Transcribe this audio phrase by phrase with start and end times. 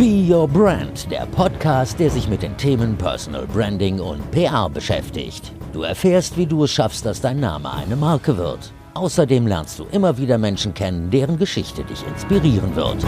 [0.00, 5.52] Be Your Brand, der Podcast, der sich mit den Themen Personal Branding und PR beschäftigt.
[5.74, 8.72] Du erfährst, wie du es schaffst, dass dein Name eine Marke wird.
[8.94, 13.04] Außerdem lernst du immer wieder Menschen kennen, deren Geschichte dich inspirieren wird.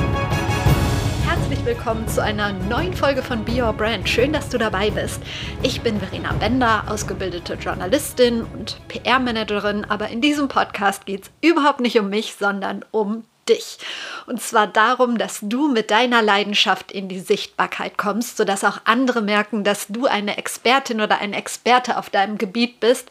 [1.25, 4.07] Herzlich willkommen zu einer neuen Folge von Be Your Brand.
[4.07, 5.23] Schön, dass du dabei bist.
[5.63, 11.81] Ich bin Verena Bender, ausgebildete Journalistin und PR-Managerin, aber in diesem Podcast geht es überhaupt
[11.81, 13.79] nicht um mich, sondern um dich.
[14.27, 19.23] Und zwar darum, dass du mit deiner Leidenschaft in die Sichtbarkeit kommst, sodass auch andere
[19.23, 23.11] merken, dass du eine Expertin oder ein Experte auf deinem Gebiet bist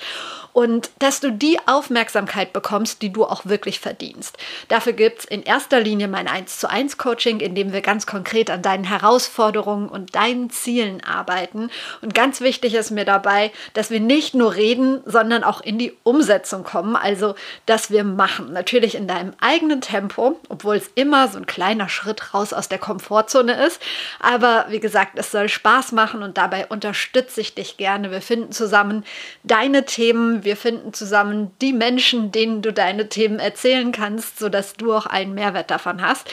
[0.53, 4.37] und dass du die Aufmerksamkeit bekommst, die du auch wirklich verdienst.
[4.67, 8.05] Dafür gibt es in erster Linie mein 1 zu 1 Coaching, in dem wir ganz
[8.05, 11.69] konkret an deinen Herausforderungen und deinen Zielen arbeiten.
[12.01, 15.93] Und ganz wichtig ist mir dabei, dass wir nicht nur reden, sondern auch in die
[16.03, 18.51] Umsetzung kommen, also dass wir machen.
[18.51, 22.77] Natürlich in deinem eigenen Tempo, obwohl es immer so ein kleiner Schritt raus aus der
[22.77, 23.81] Komfortzone ist.
[24.19, 28.11] Aber wie gesagt, es soll Spaß machen und dabei unterstütze ich dich gerne.
[28.11, 29.03] Wir finden zusammen
[29.43, 34.93] deine Themen, wir finden zusammen die Menschen, denen du deine Themen erzählen kannst, sodass du
[34.93, 36.27] auch einen Mehrwert davon hast.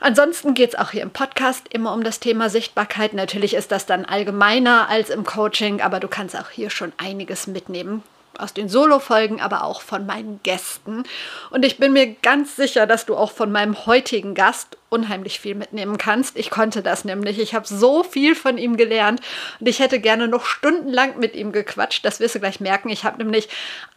[0.00, 3.14] Ansonsten geht es auch hier im Podcast immer um das Thema Sichtbarkeit.
[3.14, 7.46] Natürlich ist das dann allgemeiner als im Coaching, aber du kannst auch hier schon einiges
[7.46, 8.02] mitnehmen
[8.38, 11.04] aus den Solo-Folgen, aber auch von meinen Gästen.
[11.50, 15.54] Und ich bin mir ganz sicher, dass du auch von meinem heutigen Gast unheimlich viel
[15.54, 16.36] mitnehmen kannst.
[16.36, 17.38] Ich konnte das nämlich.
[17.38, 19.20] Ich habe so viel von ihm gelernt
[19.60, 22.04] und ich hätte gerne noch stundenlang mit ihm gequatscht.
[22.04, 22.88] Das wirst du gleich merken.
[22.88, 23.48] Ich habe nämlich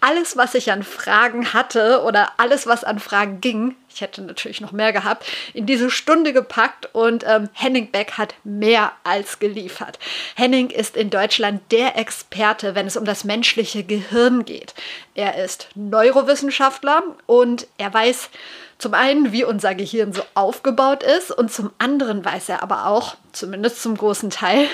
[0.01, 4.61] alles, was ich an Fragen hatte oder alles, was an Fragen ging, ich hätte natürlich
[4.61, 9.99] noch mehr gehabt, in diese Stunde gepackt und ähm, Henning Beck hat mehr als geliefert.
[10.35, 14.73] Henning ist in Deutschland der Experte, wenn es um das menschliche Gehirn geht.
[15.15, 18.29] Er ist Neurowissenschaftler und er weiß,
[18.79, 23.15] zum einen, wie unser Gehirn so aufgebaut ist und zum anderen weiß er aber auch,
[23.31, 24.67] zumindest zum großen Teil,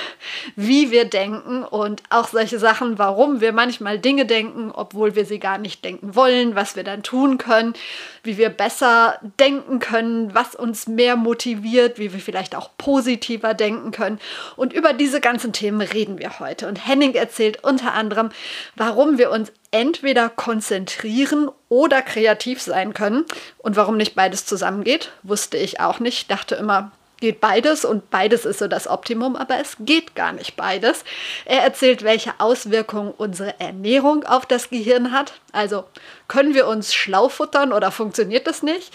[0.56, 5.40] wie wir denken und auch solche Sachen, warum wir manchmal Dinge denken, obwohl wir sie
[5.40, 7.74] gar nicht denken wollen, was wir dann tun können,
[8.24, 13.92] wie wir besser denken können, was uns mehr motiviert, wie wir vielleicht auch positiver denken
[13.92, 14.20] können.
[14.56, 16.68] Und über diese ganzen Themen reden wir heute.
[16.68, 18.30] Und Henning erzählt unter anderem,
[18.76, 23.26] warum wir uns entweder konzentrieren oder kreativ sein können.
[23.58, 26.20] Und warum nicht beides zusammengeht, wusste ich auch nicht.
[26.20, 30.32] Ich dachte immer, geht beides und beides ist so das Optimum, aber es geht gar
[30.34, 31.04] nicht beides.
[31.46, 35.34] Er erzählt, welche Auswirkungen unsere Ernährung auf das Gehirn hat.
[35.52, 35.86] Also
[36.28, 38.94] können wir uns schlau futtern oder funktioniert das nicht?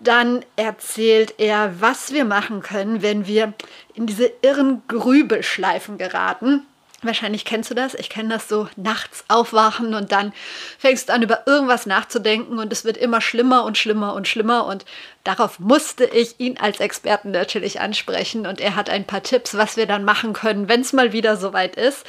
[0.00, 3.52] Dann erzählt er, was wir machen können, wenn wir
[3.94, 6.66] in diese irren Grübelschleifen geraten.
[7.04, 7.94] Wahrscheinlich kennst du das.
[7.94, 10.32] Ich kenne das so nachts aufwachen und dann
[10.78, 14.66] fängst du an, über irgendwas nachzudenken und es wird immer schlimmer und schlimmer und schlimmer.
[14.66, 14.84] Und
[15.24, 18.46] darauf musste ich ihn als Experten natürlich ansprechen.
[18.46, 21.36] Und er hat ein paar Tipps, was wir dann machen können, wenn es mal wieder
[21.36, 22.06] soweit ist.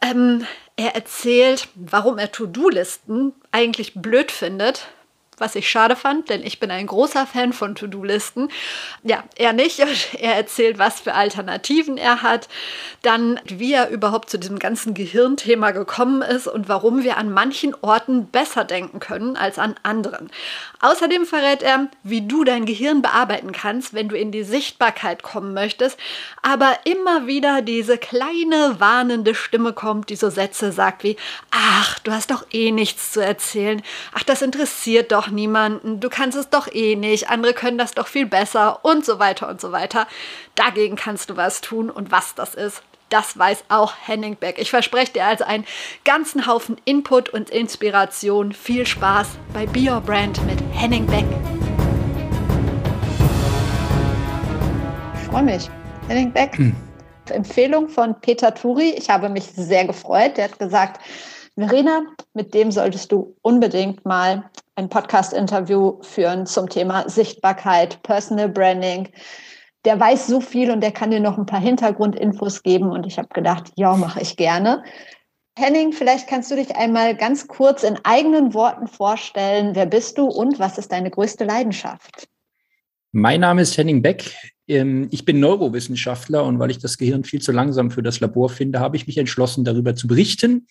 [0.00, 4.88] Ähm, er erzählt, warum er To-Do-Listen eigentlich blöd findet,
[5.42, 8.48] was ich schade fand, denn ich bin ein großer Fan von To-Do-Listen.
[9.02, 9.82] Ja, er nicht.
[10.22, 12.48] Er erzählt, was für Alternativen er hat,
[13.02, 17.74] dann wie er überhaupt zu diesem ganzen Gehirnthema gekommen ist und warum wir an manchen
[17.80, 20.30] Orten besser denken können als an anderen.
[20.80, 25.54] Außerdem verrät er, wie du dein Gehirn bearbeiten kannst, wenn du in die Sichtbarkeit kommen
[25.54, 25.98] möchtest,
[26.42, 31.16] aber immer wieder diese kleine warnende Stimme kommt, die so Sätze sagt wie,
[31.50, 33.82] ach, du hast doch eh nichts zu erzählen,
[34.12, 38.06] ach, das interessiert doch niemanden, du kannst es doch eh nicht, andere können das doch
[38.06, 40.06] viel besser und so weiter und so weiter.
[40.54, 42.82] Dagegen kannst du was tun und was das ist,
[43.12, 44.58] das weiß auch Henning Beck.
[44.58, 45.66] Ich verspreche dir also einen
[46.04, 48.52] ganzen Haufen Input und Inspiration.
[48.52, 51.26] Viel Spaß bei Be Your Brand mit Henning Beck.
[55.14, 55.68] Ich freue mich.
[56.08, 56.56] Henning Beck.
[56.56, 56.74] Hm.
[57.28, 58.94] Empfehlung von Peter Turi.
[58.96, 60.38] Ich habe mich sehr gefreut.
[60.38, 60.98] Der hat gesagt,
[61.54, 69.08] Verena, mit dem solltest du unbedingt mal ein Podcast-Interview führen zum Thema Sichtbarkeit, Personal Branding.
[69.84, 72.90] Der weiß so viel und der kann dir noch ein paar Hintergrundinfos geben.
[72.90, 74.82] Und ich habe gedacht, ja, mache ich gerne.
[75.58, 79.74] Henning, vielleicht kannst du dich einmal ganz kurz in eigenen Worten vorstellen.
[79.74, 82.28] Wer bist du und was ist deine größte Leidenschaft?
[83.10, 84.34] Mein Name ist Henning Beck.
[84.66, 88.48] Ähm, ich bin Neurowissenschaftler und weil ich das Gehirn viel zu langsam für das Labor
[88.48, 90.66] finde, habe ich mich entschlossen, darüber zu berichten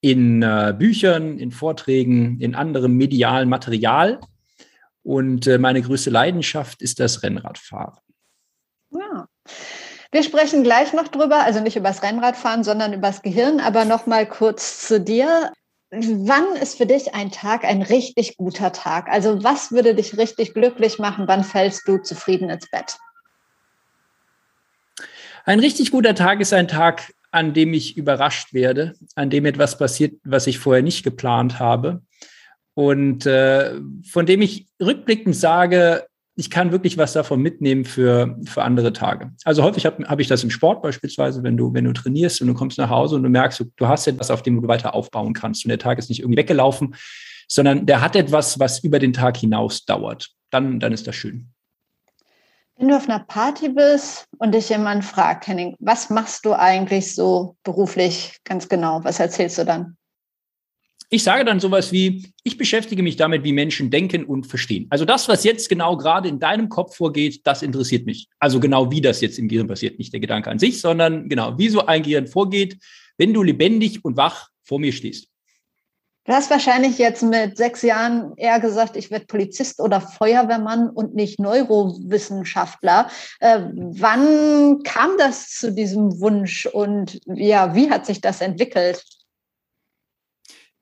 [0.00, 4.20] in äh, Büchern, in Vorträgen, in anderem medialen Material.
[5.02, 7.98] Und äh, meine größte Leidenschaft ist das Rennradfahren.
[8.90, 9.26] Ja.
[10.12, 13.84] Wir sprechen gleich noch drüber, also nicht über das Rennradfahren, sondern über das Gehirn, aber
[13.84, 15.52] noch mal kurz zu dir.
[15.90, 19.08] Wann ist für dich ein Tag ein richtig guter Tag?
[19.08, 21.28] Also was würde dich richtig glücklich machen?
[21.28, 22.96] Wann fällst du zufrieden ins Bett?
[25.44, 29.78] Ein richtig guter Tag ist ein Tag, an dem ich überrascht werde, an dem etwas
[29.78, 32.02] passiert, was ich vorher nicht geplant habe.
[32.74, 33.74] Und äh,
[34.08, 36.06] von dem ich rückblickend sage,
[36.36, 39.32] ich kann wirklich was davon mitnehmen für, für andere Tage.
[39.44, 42.48] Also häufig habe hab ich das im Sport beispielsweise, wenn du, wenn du trainierst und
[42.48, 45.34] du kommst nach Hause und du merkst, du hast etwas, auf dem du weiter aufbauen
[45.34, 46.94] kannst und der Tag ist nicht irgendwie weggelaufen,
[47.46, 50.30] sondern der hat etwas, was über den Tag hinaus dauert.
[50.50, 51.50] Dann, dann ist das schön.
[52.80, 57.14] Wenn du auf einer Party bist und dich jemand fragt, Henning, was machst du eigentlich
[57.14, 59.04] so beruflich ganz genau?
[59.04, 59.98] Was erzählst du dann?
[61.10, 64.86] Ich sage dann sowas wie, ich beschäftige mich damit, wie Menschen denken und verstehen.
[64.88, 68.28] Also das, was jetzt genau gerade in deinem Kopf vorgeht, das interessiert mich.
[68.38, 71.58] Also genau wie das jetzt im Gehirn passiert, nicht der Gedanke an sich, sondern genau,
[71.58, 72.78] wie so ein Gehirn vorgeht,
[73.18, 75.29] wenn du lebendig und wach vor mir stehst.
[76.30, 81.12] Du hast wahrscheinlich jetzt mit sechs Jahren eher gesagt, ich werde Polizist oder Feuerwehrmann und
[81.12, 83.10] nicht Neurowissenschaftler.
[83.40, 89.04] Äh, wann kam das zu diesem Wunsch und ja, wie hat sich das entwickelt?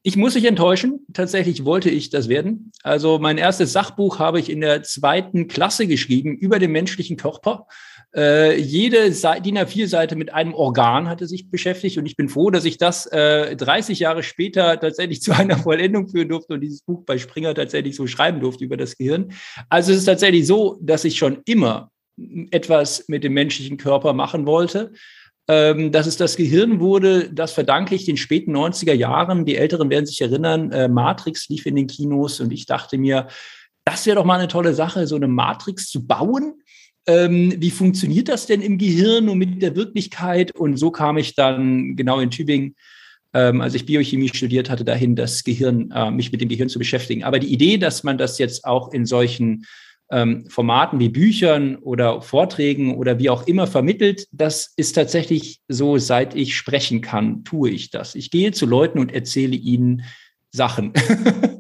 [0.03, 1.07] Ich muss dich enttäuschen.
[1.15, 2.71] Tatsächlich wollte ich das werden.
[2.83, 7.67] Also mein erstes Sachbuch habe ich in der zweiten Klasse geschrieben über den menschlichen Körper.
[8.17, 12.65] Äh, jede DIN A4-Seite mit einem Organ hatte sich beschäftigt und ich bin froh, dass
[12.65, 17.05] ich das äh, 30 Jahre später tatsächlich zu einer Vollendung führen durfte und dieses Buch
[17.05, 19.33] bei Springer tatsächlich so schreiben durfte über das Gehirn.
[19.69, 21.91] Also es ist tatsächlich so, dass ich schon immer
[22.51, 24.93] etwas mit dem menschlichen Körper machen wollte.
[25.51, 29.47] Ähm, dass es das Gehirn wurde, das verdanke ich den späten 90er Jahren.
[29.47, 33.29] Die Älteren werden sich erinnern, äh, Matrix lief in den Kinos und ich dachte mir,
[33.87, 36.61] das wäre doch mal eine tolle Sache, so eine Matrix zu bauen
[37.09, 40.55] ähm, wie funktioniert das denn im Gehirn und mit der Wirklichkeit?
[40.55, 42.77] Und so kam ich dann genau in Tübingen,
[43.33, 46.79] ähm, als ich Biochemie studiert hatte, dahin, das Gehirn, äh, mich mit dem Gehirn zu
[46.79, 47.25] beschäftigen.
[47.25, 49.65] Aber die Idee, dass man das jetzt auch in solchen
[50.11, 55.97] ähm, Formaten wie Büchern oder Vorträgen oder wie auch immer vermittelt, das ist tatsächlich so,
[55.97, 58.15] seit ich sprechen kann, tue ich das.
[58.15, 60.03] Ich gehe zu Leuten und erzähle ihnen
[60.51, 60.93] Sachen.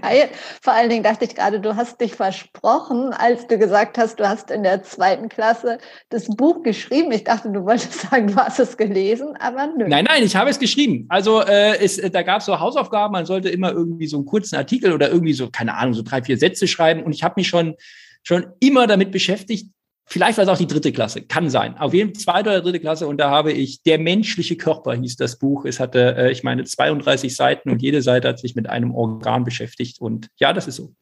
[0.00, 0.28] Geil.
[0.62, 4.28] Vor allen Dingen dachte ich gerade, du hast dich versprochen, als du gesagt hast, du
[4.28, 7.12] hast in der zweiten Klasse das Buch geschrieben.
[7.12, 9.86] Ich dachte, du wolltest sagen, du hast es gelesen, aber nö.
[9.88, 11.06] Nein, nein, ich habe es geschrieben.
[11.08, 14.56] Also äh, es, da gab es so Hausaufgaben, man sollte immer irgendwie so einen kurzen
[14.56, 17.02] Artikel oder irgendwie so, keine Ahnung, so drei, vier Sätze schreiben.
[17.02, 17.74] Und ich habe mich schon,
[18.22, 19.73] schon immer damit beschäftigt,
[20.06, 21.78] Vielleicht war es auch die dritte Klasse, kann sein.
[21.78, 25.16] Auf jeden Fall zweite oder dritte Klasse und da habe ich Der menschliche Körper hieß
[25.16, 25.64] das Buch.
[25.64, 29.44] Es hatte, äh, ich meine, 32 Seiten und jede Seite hat sich mit einem Organ
[29.44, 30.94] beschäftigt und ja, das ist so.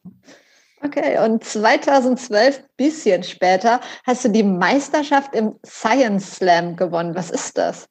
[0.85, 7.15] Okay, und 2012, bisschen später, hast du die Meisterschaft im Science Slam gewonnen.
[7.15, 7.87] Was ist das?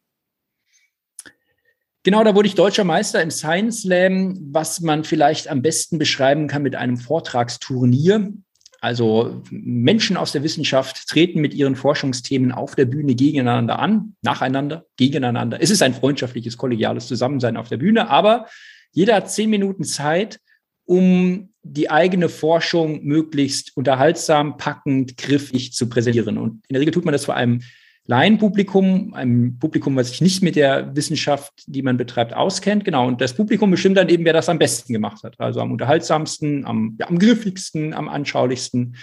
[2.03, 6.47] Genau, da wurde ich deutscher Meister im Science Slam, was man vielleicht am besten beschreiben
[6.47, 8.33] kann mit einem Vortragsturnier.
[8.81, 14.85] Also Menschen aus der Wissenschaft treten mit ihren Forschungsthemen auf der Bühne gegeneinander an, nacheinander,
[14.97, 15.61] gegeneinander.
[15.61, 18.47] Es ist ein freundschaftliches, kollegiales Zusammensein auf der Bühne, aber
[18.91, 20.39] jeder hat zehn Minuten Zeit,
[20.85, 26.39] um die eigene Forschung möglichst unterhaltsam, packend, griffig zu präsentieren.
[26.39, 27.61] Und in der Regel tut man das vor einem
[28.07, 32.83] Laienpublikum, einem Publikum, was sich nicht mit der Wissenschaft, die man betreibt, auskennt.
[32.83, 33.07] Genau.
[33.07, 35.39] Und das Publikum bestimmt dann eben, wer das am besten gemacht hat.
[35.39, 38.95] Also am unterhaltsamsten, am, ja, am griffigsten, am anschaulichsten.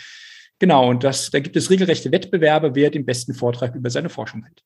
[0.59, 0.89] Genau.
[0.89, 4.62] Und das, da gibt es regelrechte Wettbewerbe, wer den besten Vortrag über seine Forschung hält.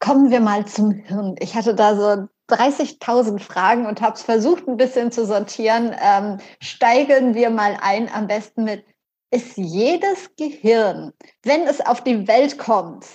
[0.00, 1.36] Kommen wir mal zum Hirn.
[1.38, 5.94] Ich hatte da so 30.000 Fragen und habe es versucht, ein bisschen zu sortieren.
[6.02, 8.84] Ähm, steigen wir mal ein, am besten mit,
[9.30, 11.12] ist jedes Gehirn,
[11.44, 13.06] wenn es auf die Welt kommt,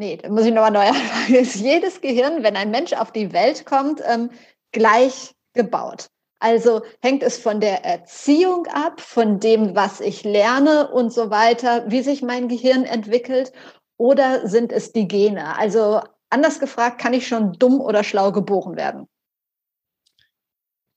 [0.00, 1.34] Nee, da muss ich nochmal neu anfangen.
[1.34, 4.30] Ist jedes Gehirn, wenn ein Mensch auf die Welt kommt, ähm,
[4.72, 6.06] gleich gebaut?
[6.38, 11.84] Also hängt es von der Erziehung ab, von dem, was ich lerne und so weiter,
[11.90, 13.52] wie sich mein Gehirn entwickelt,
[13.98, 15.58] oder sind es die Gene?
[15.58, 19.06] Also anders gefragt, kann ich schon dumm oder schlau geboren werden?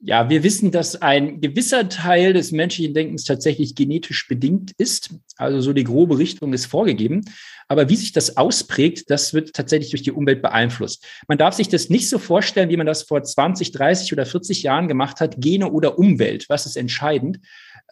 [0.06, 5.16] Ja, wir wissen, dass ein gewisser Teil des menschlichen Denkens tatsächlich genetisch bedingt ist.
[5.38, 7.24] Also so die grobe Richtung ist vorgegeben.
[7.70, 11.06] Aber wie sich das ausprägt, das wird tatsächlich durch die Umwelt beeinflusst.
[11.30, 14.64] Man darf sich das nicht so vorstellen, wie man das vor 20, 30 oder 40
[14.64, 17.40] Jahren gemacht hat, Gene oder Umwelt, was ist entscheidend,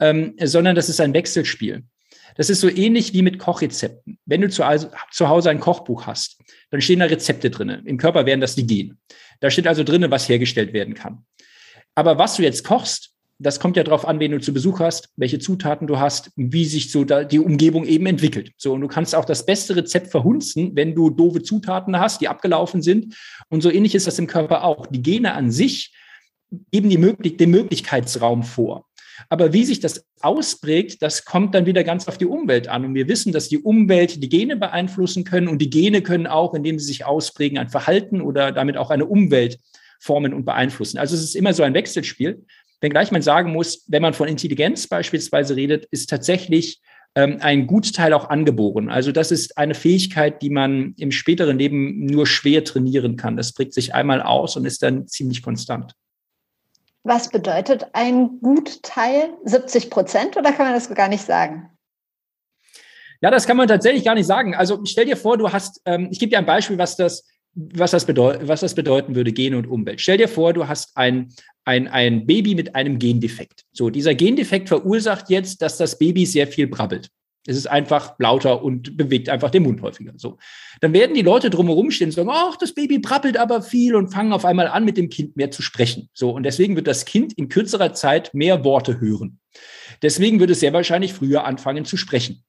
[0.02, 1.84] ähm, sondern das ist ein Wechselspiel.
[2.36, 4.20] Das ist so ähnlich wie mit Kochrezepten.
[4.26, 4.64] Wenn du zu,
[5.12, 6.42] zu Hause ein Kochbuch hast,
[6.72, 7.70] dann stehen da Rezepte drin.
[7.86, 8.98] Im Körper wären das die Gene.
[9.40, 11.26] Da steht also drin, was hergestellt werden kann.
[11.96, 15.10] Aber was du jetzt kochst, das kommt ja darauf an, wen du zu Besuch hast,
[15.16, 18.52] welche Zutaten du hast, wie sich so die Umgebung eben entwickelt.
[18.58, 22.28] So, und du kannst auch das beste Rezept verhunzen, wenn du doofe Zutaten hast, die
[22.28, 23.16] abgelaufen sind.
[23.50, 24.86] Und so ähnlich ist das im Körper auch.
[24.86, 25.92] Die Gene an sich
[26.72, 28.86] geben die möglich den Möglichkeitsraum vor.
[29.30, 32.86] Aber wie sich das ausprägt, das kommt dann wieder ganz auf die Umwelt an.
[32.86, 36.54] Und wir wissen, dass die Umwelt die Gene beeinflussen können und die Gene können auch,
[36.54, 39.60] indem sie sich ausprägen, ein Verhalten oder damit auch eine Umwelt
[40.02, 40.98] formen und beeinflussen.
[40.98, 42.44] Also es ist immer so ein Wechselspiel.
[42.82, 46.82] Wenngleich man sagen muss, wenn man von Intelligenz beispielsweise redet, ist tatsächlich
[47.16, 48.90] ähm, ein Gutteil auch angeboren.
[48.90, 53.38] Also das ist eine Fähigkeit, die man im späteren Leben nur schwer trainieren kann.
[53.38, 55.94] Das prägt sich einmal aus und ist dann ziemlich konstant.
[57.04, 59.34] Was bedeutet ein Gutteil?
[59.44, 61.70] 70 Prozent oder kann man das gar nicht sagen?
[63.22, 64.56] Ja, das kann man tatsächlich gar nicht sagen.
[64.56, 67.92] Also stell dir vor, du hast, ähm, ich gebe dir ein Beispiel, was das, was
[67.92, 70.02] das, was das bedeuten würde, Gene und Umwelt.
[70.02, 71.30] Stell dir vor, du hast ein,
[71.66, 73.64] ein, ein Baby mit einem Gendefekt.
[73.72, 77.10] So, dieser Gendefekt verursacht jetzt, dass das Baby sehr viel brabbelt.
[77.48, 80.14] Es ist einfach lauter und bewegt einfach den Mund häufiger.
[80.16, 80.38] So.
[80.80, 84.10] Dann werden die Leute drumherum stehen und sagen, ach, das Baby brabbelt aber viel und
[84.10, 86.10] fangen auf einmal an, mit dem Kind mehr zu sprechen.
[86.14, 86.30] So.
[86.32, 89.40] Und deswegen wird das Kind in kürzerer Zeit mehr Worte hören.
[90.04, 92.44] Deswegen wird es sehr wahrscheinlich früher anfangen zu sprechen.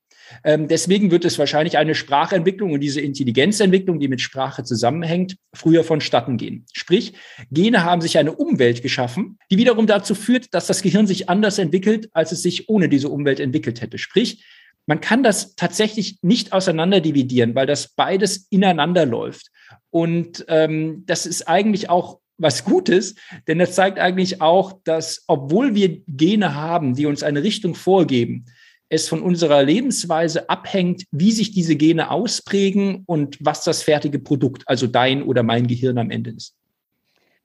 [0.44, 5.84] Ähm, deswegen wird es wahrscheinlich eine Sprachentwicklung und diese Intelligenzentwicklung, die mit Sprache zusammenhängt, früher
[5.84, 6.66] vonstatten gehen.
[6.72, 7.14] Sprich,
[7.50, 11.58] Gene haben sich eine Umwelt geschaffen, die wiederum dazu führt, dass das Gehirn sich anders
[11.58, 13.98] entwickelt, als es sich ohne diese Umwelt entwickelt hätte.
[13.98, 14.44] Sprich,
[14.86, 19.50] man kann das tatsächlich nicht auseinander dividieren, weil das beides ineinander läuft.
[19.90, 23.14] Und ähm, das ist eigentlich auch was Gutes,
[23.46, 28.46] denn das zeigt eigentlich auch, dass obwohl wir Gene haben, die uns eine Richtung vorgeben,
[28.92, 34.64] es von unserer Lebensweise abhängt, wie sich diese Gene ausprägen und was das fertige Produkt,
[34.66, 36.54] also dein oder mein Gehirn am Ende ist.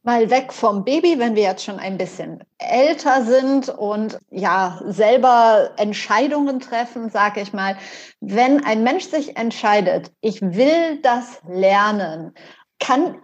[0.03, 5.71] Mal weg vom Baby, wenn wir jetzt schon ein bisschen älter sind und ja selber
[5.77, 7.77] Entscheidungen treffen, sage ich mal.
[8.19, 12.33] Wenn ein Mensch sich entscheidet, ich will das lernen,
[12.79, 13.15] kann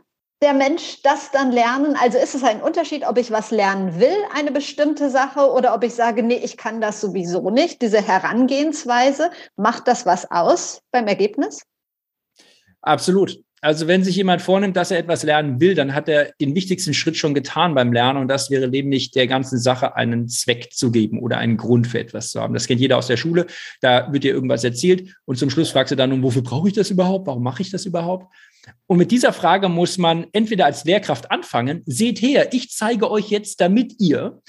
[0.43, 1.95] der Mensch das dann lernen?
[1.99, 5.83] Also ist es ein Unterschied, ob ich was lernen will, eine bestimmte Sache, oder ob
[5.83, 7.81] ich sage, nee, ich kann das sowieso nicht.
[7.81, 11.61] Diese Herangehensweise, macht das was aus beim Ergebnis?
[12.81, 13.39] Absolut.
[13.61, 16.93] Also wenn sich jemand vornimmt, dass er etwas lernen will, dann hat er den wichtigsten
[16.93, 20.91] Schritt schon getan beim Lernen und das wäre nämlich der ganzen Sache einen Zweck zu
[20.91, 22.53] geben oder einen Grund für etwas zu haben.
[22.53, 23.47] Das kennt jeder aus der Schule.
[23.79, 26.89] Da wird dir irgendwas erzählt und zum Schluss fragst du dann, wofür brauche ich das
[26.89, 27.25] überhaupt?
[27.27, 28.27] Warum mache ich das überhaupt?
[28.87, 33.29] Und mit dieser Frage muss man entweder als Lehrkraft anfangen, seht her, ich zeige euch
[33.29, 34.41] jetzt, damit ihr,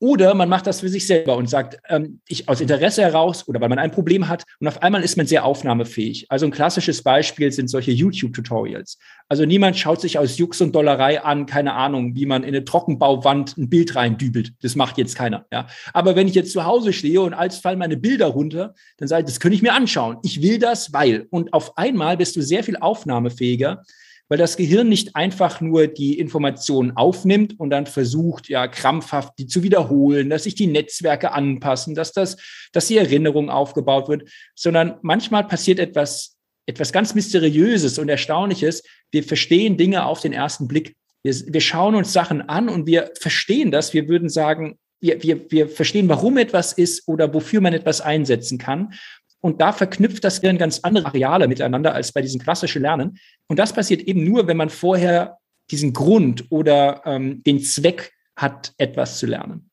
[0.00, 3.60] oder man macht das für sich selber und sagt, ähm, ich aus Interesse heraus oder
[3.60, 6.26] weil man ein Problem hat und auf einmal ist man sehr aufnahmefähig.
[6.28, 8.98] Also ein klassisches Beispiel sind solche YouTube-Tutorials.
[9.28, 12.64] Also niemand schaut sich aus Jux und Dollerei an, keine Ahnung, wie man in eine
[12.64, 14.52] Trockenbauwand ein Bild reindübelt.
[14.62, 15.46] Das macht jetzt keiner.
[15.52, 15.66] Ja.
[15.92, 19.22] Aber wenn ich jetzt zu Hause stehe und als fallen meine Bilder runter, dann sage
[19.22, 20.18] ich, das könnte ich mir anschauen.
[20.22, 21.26] Ich will das, weil.
[21.30, 23.82] Und auf einmal bist du sehr viel aufnahmefähiger
[24.28, 29.46] weil das Gehirn nicht einfach nur die Informationen aufnimmt und dann versucht, ja, krampfhaft die
[29.46, 32.36] zu wiederholen, dass sich die Netzwerke anpassen, dass das,
[32.72, 38.82] dass die Erinnerung aufgebaut wird, sondern manchmal passiert etwas, etwas ganz Mysteriöses und Erstaunliches.
[39.10, 40.94] Wir verstehen Dinge auf den ersten Blick.
[41.22, 43.94] Wir, wir schauen uns Sachen an und wir verstehen das.
[43.94, 48.58] Wir würden sagen, wir, wir, wir verstehen, warum etwas ist oder wofür man etwas einsetzen
[48.58, 48.94] kann.
[49.40, 53.18] Und da verknüpft das Gehirn ganz andere Areale miteinander als bei diesem klassischen Lernen.
[53.46, 55.38] Und das passiert eben nur, wenn man vorher
[55.70, 59.70] diesen Grund oder ähm, den Zweck hat, etwas zu lernen.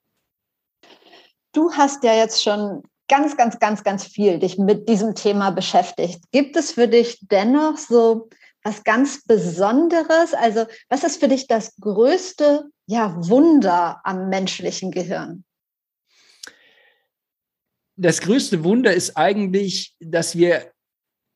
[1.53, 6.19] Du hast ja jetzt schon ganz, ganz, ganz, ganz viel dich mit diesem Thema beschäftigt.
[6.31, 8.29] Gibt es für dich dennoch so
[8.63, 10.33] was ganz Besonderes?
[10.33, 15.45] Also was ist für dich das größte ja, Wunder am menschlichen Gehirn?
[17.95, 20.71] Das größte Wunder ist eigentlich, dass wir,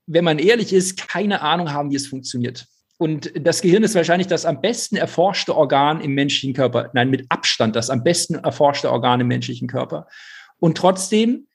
[0.08, 2.68] wenn man ehrlich ist, keine Ahnung haben, wie es funktioniert.
[2.98, 6.90] Und das Gehirn ist wahrscheinlich das am besten erforschte Organ im menschlichen Körper.
[6.94, 10.08] Nein, mit Abstand das am besten erforschte Organ im menschlichen Körper.
[10.60, 11.48] Und trotzdem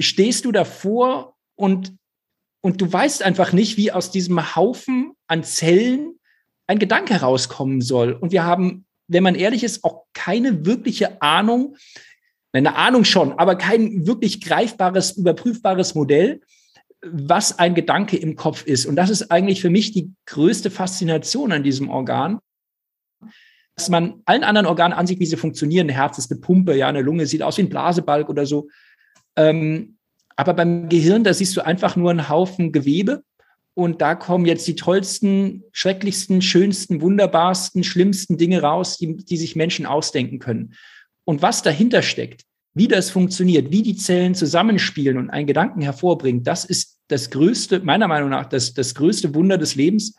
[0.00, 1.94] stehst du davor und,
[2.60, 6.18] und du weißt einfach nicht, wie aus diesem Haufen an Zellen
[6.66, 8.12] ein Gedanke herauskommen soll.
[8.12, 11.76] Und wir haben, wenn man ehrlich ist, auch keine wirkliche Ahnung,
[12.52, 16.40] eine Ahnung schon, aber kein wirklich greifbares, überprüfbares Modell,
[17.02, 18.86] was ein Gedanke im Kopf ist.
[18.86, 22.38] Und das ist eigentlich für mich die größte Faszination an diesem Organ,
[23.76, 25.88] dass man allen anderen Organen ansieht, wie sie funktionieren.
[25.88, 28.68] Ein Herz ist eine Pumpe, ja, eine Lunge sieht aus wie ein Blasebalg oder so.
[29.36, 29.98] Ähm,
[30.34, 33.22] aber beim Gehirn, da siehst du einfach nur einen Haufen Gewebe.
[33.74, 39.54] Und da kommen jetzt die tollsten, schrecklichsten, schönsten, wunderbarsten, schlimmsten Dinge raus, die, die sich
[39.54, 40.74] Menschen ausdenken können.
[41.28, 46.42] Und was dahinter steckt, wie das funktioniert, wie die Zellen zusammenspielen und einen Gedanken hervorbringen,
[46.42, 50.16] das ist das größte, meiner Meinung nach, das, das größte Wunder des Lebens.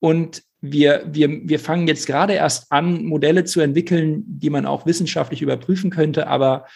[0.00, 4.86] Und Wir, wir, wir fangen jetzt gerade erst an, Modelle zu entwickeln, die man auch
[4.86, 6.66] wissenschaftlich überprüfen könnte, aber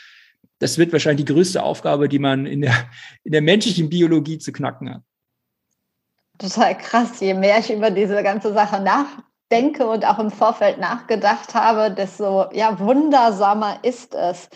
[0.61, 2.89] das wird wahrscheinlich die größte Aufgabe, die man in der,
[3.25, 5.03] in der menschlichen Biologie zu knacken hat.
[6.39, 7.19] Total krass.
[7.19, 8.81] Je mehr ich über diese ganze Sache
[9.53, 14.49] nachdenke und auch im Vorfeld nachgedacht habe, desto ja, wundersamer ist es.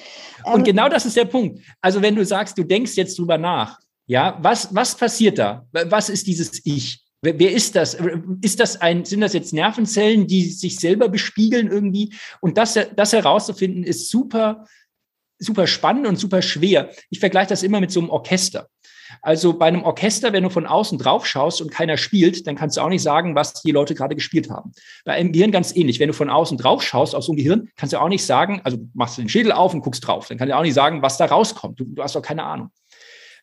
[0.45, 1.61] Und ähm, genau das ist der Punkt.
[1.81, 5.67] Also wenn du sagst, du denkst jetzt drüber nach, ja, was, was passiert da?
[5.73, 7.03] Was ist dieses Ich?
[7.23, 7.97] Wer, wer ist das?
[8.41, 12.15] Ist das ein, sind das jetzt Nervenzellen, die sich selber bespiegeln irgendwie?
[12.41, 14.65] Und das, das herauszufinden, ist super,
[15.39, 16.91] super spannend und super schwer.
[17.11, 18.69] Ich vergleiche das immer mit so einem Orchester.
[19.23, 22.77] Also bei einem Orchester, wenn du von außen drauf schaust und keiner spielt, dann kannst
[22.77, 24.73] du auch nicht sagen, was die Leute gerade gespielt haben.
[25.05, 26.01] Bei einem Gehirn ganz ähnlich.
[26.01, 28.61] Wenn du von außen drauf schaust auf so ein Gehirn, kannst du auch nicht sagen,
[28.65, 30.29] also machst du den Schädel auf und guckst drauf.
[30.29, 31.81] Dann kannst du auch nicht sagen, was da rauskommt.
[31.81, 32.71] Du, du hast doch keine Ahnung.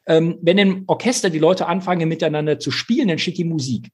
[0.05, 3.89] Ähm, wenn im Orchester die Leute anfangen, miteinander zu spielen, dann steht die Musik.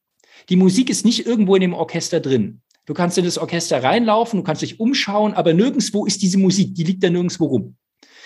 [0.50, 2.62] Die Musik ist nicht irgendwo in dem Orchester drin.
[2.86, 6.74] Du kannst in das Orchester reinlaufen, du kannst dich umschauen, aber nirgendwo ist diese Musik,
[6.74, 7.76] die liegt da nirgendwo rum.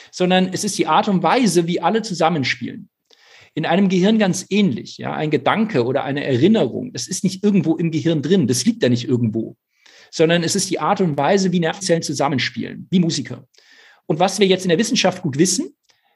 [0.09, 2.87] Sondern es ist die Art und Weise, wie alle zusammenspielen.
[3.55, 7.75] In einem Gehirn ganz ähnlich, ja, ein Gedanke oder eine Erinnerung, das ist nicht irgendwo
[7.75, 9.57] im Gehirn drin, das liegt da nicht irgendwo,
[10.11, 13.47] sondern es ist die Art und Weise, wie Nervenzellen zusammenspielen, wie Musiker.
[14.07, 15.75] Und was wir jetzt in der Wissenschaft gut wissen,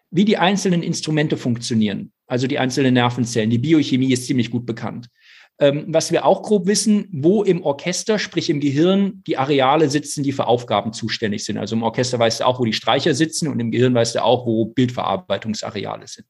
[0.09, 3.49] wie die einzelnen Instrumente funktionieren, also die einzelnen Nervenzellen.
[3.49, 5.09] Die Biochemie ist ziemlich gut bekannt.
[5.59, 10.23] Ähm, was wir auch grob wissen, wo im Orchester, sprich im Gehirn, die Areale sitzen,
[10.23, 11.57] die für Aufgaben zuständig sind.
[11.57, 14.23] Also im Orchester weißt du auch, wo die Streicher sitzen und im Gehirn weißt du
[14.23, 16.27] auch, wo Bildverarbeitungsareale sind.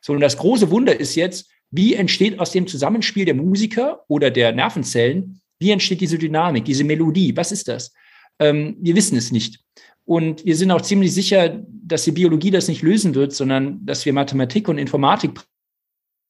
[0.00, 4.30] So, und das große Wunder ist jetzt, wie entsteht aus dem Zusammenspiel der Musiker oder
[4.30, 7.36] der Nervenzellen, wie entsteht diese Dynamik, diese Melodie?
[7.36, 7.92] Was ist das?
[8.38, 9.60] Ähm, wir wissen es nicht.
[10.04, 14.06] Und wir sind auch ziemlich sicher, dass die Biologie das nicht lösen wird, sondern dass
[14.06, 15.38] wir Mathematik und Informatik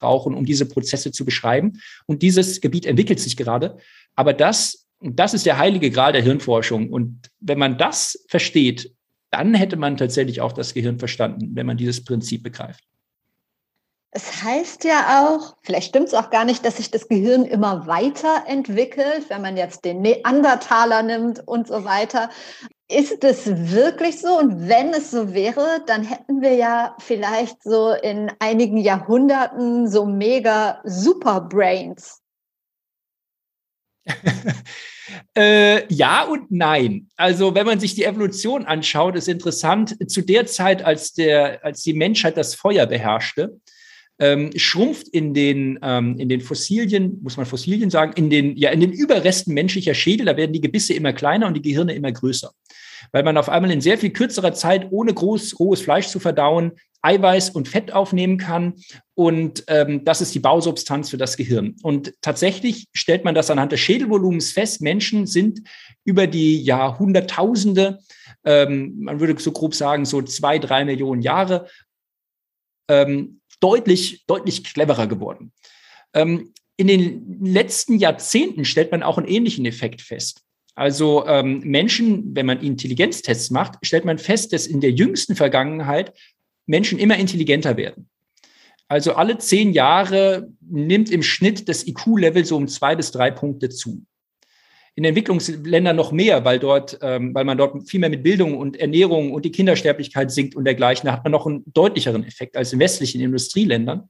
[0.00, 1.80] brauchen, um diese Prozesse zu beschreiben.
[2.06, 3.76] Und dieses Gebiet entwickelt sich gerade.
[4.16, 6.90] Aber das, das ist der heilige Gral der Hirnforschung.
[6.90, 8.92] Und wenn man das versteht,
[9.30, 12.82] dann hätte man tatsächlich auch das Gehirn verstanden, wenn man dieses Prinzip begreift.
[14.10, 17.87] Es heißt ja auch, vielleicht stimmt es auch gar nicht, dass sich das Gehirn immer
[17.87, 22.30] weiterentwickelt, wenn man jetzt den Neandertaler nimmt und so weiter.
[22.90, 24.38] Ist es wirklich so?
[24.38, 30.06] Und wenn es so wäre, dann hätten wir ja vielleicht so in einigen Jahrhunderten so
[30.06, 32.22] mega Superbrains.
[35.37, 37.11] äh, ja und nein.
[37.18, 39.96] Also wenn man sich die Evolution anschaut, ist interessant.
[40.11, 43.61] Zu der Zeit, als, der, als die Menschheit das Feuer beherrschte,
[44.18, 48.70] ähm, schrumpft in den, ähm, in den Fossilien, muss man Fossilien sagen, in den, ja,
[48.70, 52.11] in den Überresten menschlicher Schädel, da werden die Gebisse immer kleiner und die Gehirne immer
[52.11, 52.50] größer.
[53.12, 56.72] Weil man auf einmal in sehr viel kürzerer Zeit, ohne groß, rohes Fleisch zu verdauen,
[57.00, 58.74] Eiweiß und Fett aufnehmen kann.
[59.14, 61.76] Und ähm, das ist die Bausubstanz für das Gehirn.
[61.83, 64.83] Und tatsächlich stellt man das anhand des Schädelvolumens fest.
[64.83, 65.61] Menschen sind
[66.04, 68.00] über die Jahrhunderttausende,
[68.44, 71.68] ähm, man würde so grob sagen, so zwei, drei Millionen Jahre,
[72.90, 75.53] ähm, deutlich, deutlich cleverer geworden.
[76.14, 80.42] Ähm, in den letzten Jahrzehnten stellt man auch einen ähnlichen Effekt fest.
[80.75, 86.12] Also ähm, Menschen, wenn man Intelligenztests macht, stellt man fest, dass in der jüngsten Vergangenheit
[86.66, 88.09] Menschen immer intelligenter werden.
[88.87, 93.68] Also alle zehn Jahre nimmt im Schnitt das IQ-Level so um zwei bis drei Punkte
[93.71, 94.03] zu
[94.98, 98.76] in Entwicklungsländern noch mehr, weil dort, ähm, weil man dort viel mehr mit Bildung und
[98.76, 101.06] Ernährung und die Kindersterblichkeit sinkt und dergleichen.
[101.06, 104.08] Da hat man noch einen deutlicheren Effekt als in westlichen Industrieländern.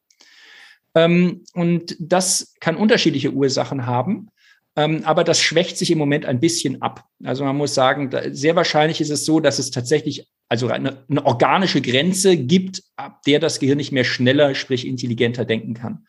[0.95, 4.29] Ähm, und das kann unterschiedliche Ursachen haben.
[4.77, 7.05] Ähm, aber das schwächt sich im Moment ein bisschen ab.
[7.23, 11.27] Also man muss sagen, sehr wahrscheinlich ist es so, dass es tatsächlich also eine, eine
[11.27, 16.07] organische Grenze gibt, ab der das Gehirn nicht mehr schneller, sprich intelligenter denken kann.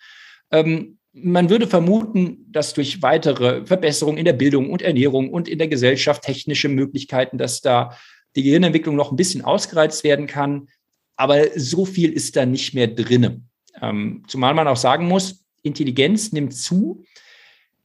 [0.52, 5.58] Ähm, man würde vermuten, dass durch weitere Verbesserungen in der Bildung und Ernährung und in
[5.58, 7.98] der Gesellschaft technische Möglichkeiten, dass da
[8.36, 10.68] die Gehirnentwicklung noch ein bisschen ausgereizt werden kann.
[11.16, 13.42] Aber so viel ist da nicht mehr drinne.
[13.82, 17.04] Ähm, zumal man auch sagen muss, Intelligenz nimmt zu.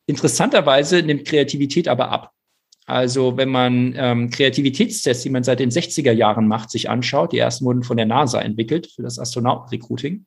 [0.06, 2.30] Interessanterweise nimmt Kreativität aber ab.
[2.86, 7.38] Also wenn man ähm, Kreativitätstests, die man seit den 60er Jahren macht, sich anschaut, die
[7.38, 10.26] ersten wurden von der NASA entwickelt für das Astronautenrecruiting,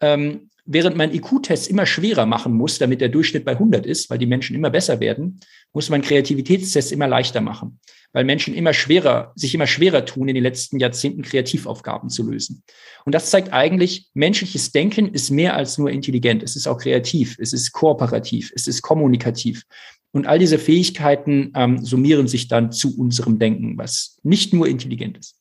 [0.00, 4.18] ähm, während man IQ-Tests immer schwerer machen muss, damit der Durchschnitt bei 100 ist, weil
[4.18, 5.40] die Menschen immer besser werden,
[5.72, 7.78] muss man Kreativitätstests immer leichter machen,
[8.12, 12.62] weil Menschen immer schwerer, sich immer schwerer tun, in den letzten Jahrzehnten Kreativaufgaben zu lösen.
[13.04, 16.42] Und das zeigt eigentlich, menschliches Denken ist mehr als nur intelligent.
[16.42, 19.64] Es ist auch kreativ, es ist kooperativ, es ist kommunikativ.
[20.12, 25.18] Und all diese Fähigkeiten ähm, summieren sich dann zu unserem Denken, was nicht nur intelligent
[25.18, 25.36] ist.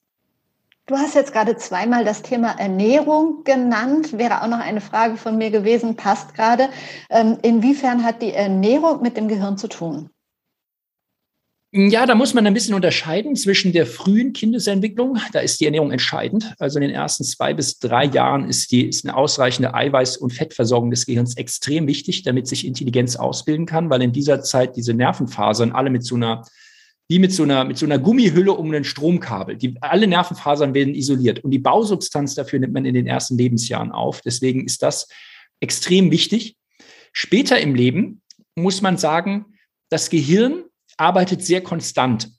[0.88, 4.20] Du hast jetzt gerade zweimal das Thema Ernährung genannt.
[4.20, 6.70] Wäre auch noch eine Frage von mir gewesen, passt gerade.
[7.10, 10.12] Ähm, inwiefern hat die Ernährung mit dem Gehirn zu tun?
[11.72, 15.18] Ja, da muss man ein bisschen unterscheiden zwischen der frühen Kindesentwicklung.
[15.34, 16.54] Da ist die Ernährung entscheidend.
[16.60, 20.34] Also in den ersten zwei bis drei Jahren ist, die, ist eine ausreichende Eiweiß- und
[20.34, 24.94] Fettversorgung des Gehirns extrem wichtig, damit sich Intelligenz ausbilden kann, weil in dieser Zeit diese
[24.94, 26.46] Nervenfasern alle mit so einer
[27.08, 29.58] wie mit so einer, mit so einer Gummihülle um ein Stromkabel.
[29.58, 33.92] Die, alle Nervenfasern werden isoliert und die Bausubstanz dafür nimmt man in den ersten Lebensjahren
[33.92, 34.22] auf.
[34.22, 35.08] Deswegen ist das
[35.60, 36.58] extrem wichtig.
[37.14, 38.22] Später im Leben
[38.56, 39.46] muss man sagen,
[39.90, 40.64] das Gehirn
[40.98, 42.32] arbeitet sehr konstant.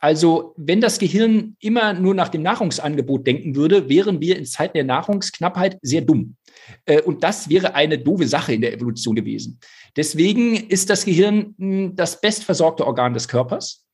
[0.00, 4.74] Also wenn das Gehirn immer nur nach dem Nahrungsangebot denken würde, wären wir in Zeiten
[4.74, 6.36] der Nahrungsknappheit sehr dumm.
[6.84, 9.58] Äh, und das wäre eine doofe Sache in der Evolution gewesen.
[9.96, 13.84] Deswegen ist das Gehirn hm, das bestversorgte Organ des Körpers.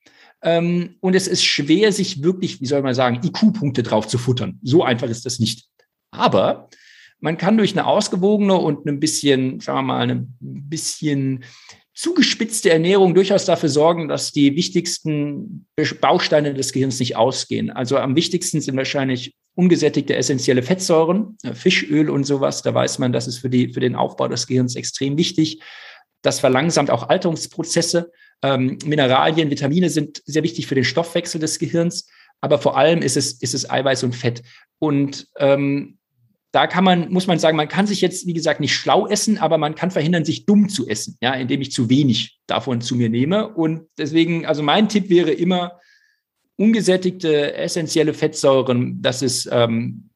[0.43, 4.59] Ähm, und es ist schwer, sich wirklich, wie soll man sagen, IQ-Punkte drauf zu futtern.
[4.63, 5.67] So einfach ist das nicht.
[6.11, 6.69] Aber
[7.21, 11.45] man kann durch eine ausgewogene und ein bisschen, sagen wir mal, ein bisschen
[11.95, 15.67] zugespitzte Ernährung durchaus dafür sorgen, dass die wichtigsten
[16.01, 17.71] Bausteine des Gehirns nicht ausgehen.
[17.71, 22.63] Also am wichtigsten sind wahrscheinlich ungesättigte essentielle Fettsäuren, äh, Fischöl und sowas.
[22.63, 25.61] Da weiß man, das ist für, die, für den Aufbau des Gehirns extrem wichtig.
[26.23, 28.11] Das verlangsamt auch Alterungsprozesse.
[28.43, 32.09] Ähm, Mineralien, Vitamine sind sehr wichtig für den Stoffwechsel des Gehirns.
[32.41, 34.43] Aber vor allem ist es, ist es Eiweiß und Fett.
[34.81, 35.99] Und ähm,
[36.55, 39.39] da kann man, muss man sagen, man kann sich jetzt, wie gesagt, nicht schlau essen,
[39.39, 42.95] aber man kann verhindern, sich dumm zu essen, ja, indem ich zu wenig davon zu
[42.95, 43.49] mir nehme.
[43.49, 45.81] Und deswegen, also mein Tipp wäre immer,
[46.57, 50.11] ungesättigte essentielle Fettsäuren, das ist, ähm,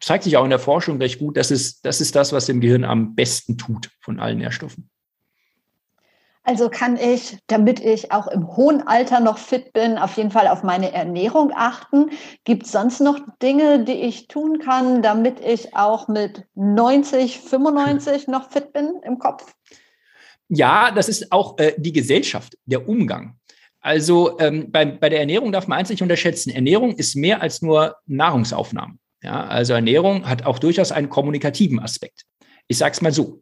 [0.00, 2.60] zeigt sich auch in der Forschung recht gut, das ist, das ist das, was dem
[2.60, 4.90] Gehirn am besten tut von allen Nährstoffen.
[6.46, 10.46] Also kann ich, damit ich auch im hohen Alter noch fit bin, auf jeden Fall
[10.46, 12.10] auf meine Ernährung achten.
[12.44, 18.28] Gibt es sonst noch Dinge, die ich tun kann, damit ich auch mit 90, 95
[18.28, 19.54] noch fit bin im Kopf?
[20.48, 23.38] Ja, das ist auch äh, die Gesellschaft, der Umgang.
[23.80, 26.50] Also ähm, bei, bei der Ernährung darf man eins nicht unterschätzen.
[26.50, 28.98] Ernährung ist mehr als nur Nahrungsaufnahmen.
[29.22, 32.24] Ja, also Ernährung hat auch durchaus einen kommunikativen Aspekt.
[32.68, 33.40] Ich sage es mal so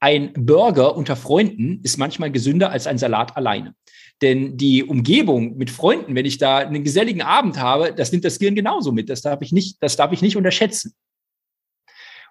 [0.00, 3.74] ein Burger unter Freunden ist manchmal gesünder als ein Salat alleine.
[4.22, 8.38] Denn die Umgebung mit Freunden, wenn ich da einen geselligen Abend habe, das nimmt das
[8.38, 9.08] Gehirn genauso mit.
[9.08, 10.94] Das darf ich nicht, das darf ich nicht unterschätzen.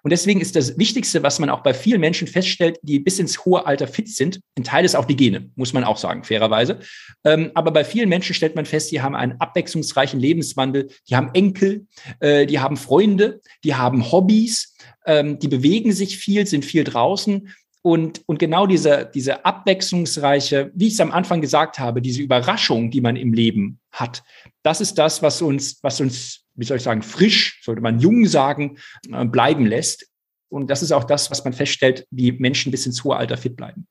[0.04, 3.46] Und deswegen ist das Wichtigste, was man auch bei vielen Menschen feststellt, die bis ins
[3.46, 6.78] hohe Alter fit sind, ein Teil ist auch die Gene, muss man auch sagen, fairerweise.
[7.24, 11.30] Ähm, aber bei vielen Menschen stellt man fest, die haben einen abwechslungsreichen Lebenswandel, die haben
[11.32, 11.86] Enkel,
[12.20, 17.48] äh, die haben Freunde, die haben Hobbys, ähm, die bewegen sich viel, sind viel draußen.
[17.80, 22.90] Und, und genau diese, diese abwechslungsreiche, wie ich es am Anfang gesagt habe, diese Überraschung,
[22.90, 24.22] die man im Leben hat,
[24.62, 28.26] das ist das, was uns, was uns, wie soll ich sagen, frisch, sollte man jung
[28.26, 28.78] sagen,
[29.10, 30.08] äh, bleiben lässt.
[30.48, 33.56] Und das ist auch das, was man feststellt, wie Menschen bis ins hohe Alter fit
[33.56, 33.86] bleiben.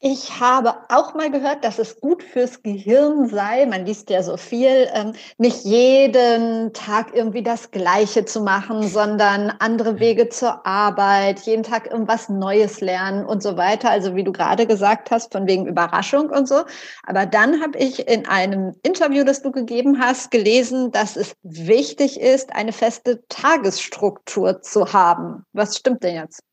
[0.00, 4.36] Ich habe auch mal gehört, dass es gut fürs Gehirn sei, man liest ja so
[4.36, 11.40] viel, ähm, nicht jeden Tag irgendwie das Gleiche zu machen, sondern andere Wege zur Arbeit,
[11.40, 13.90] jeden Tag irgendwas Neues lernen und so weiter.
[13.90, 16.62] Also wie du gerade gesagt hast, von wegen Überraschung und so.
[17.02, 22.20] Aber dann habe ich in einem Interview, das du gegeben hast, gelesen, dass es wichtig
[22.20, 25.44] ist, eine feste Tagesstruktur zu haben.
[25.52, 26.47] Was stimmt denn jetzt?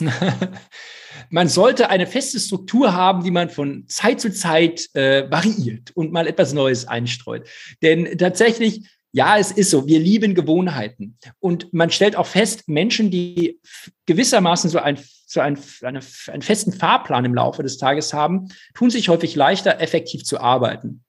[1.30, 6.12] man sollte eine feste Struktur haben, die man von Zeit zu Zeit äh, variiert und
[6.12, 7.48] mal etwas Neues einstreut.
[7.82, 11.18] Denn tatsächlich, ja, es ist so, wir lieben Gewohnheiten.
[11.40, 13.60] Und man stellt auch fest, Menschen, die
[14.06, 18.90] gewissermaßen so, ein, so ein, eine, einen festen Fahrplan im Laufe des Tages haben, tun
[18.90, 21.04] sich häufig leichter, effektiv zu arbeiten.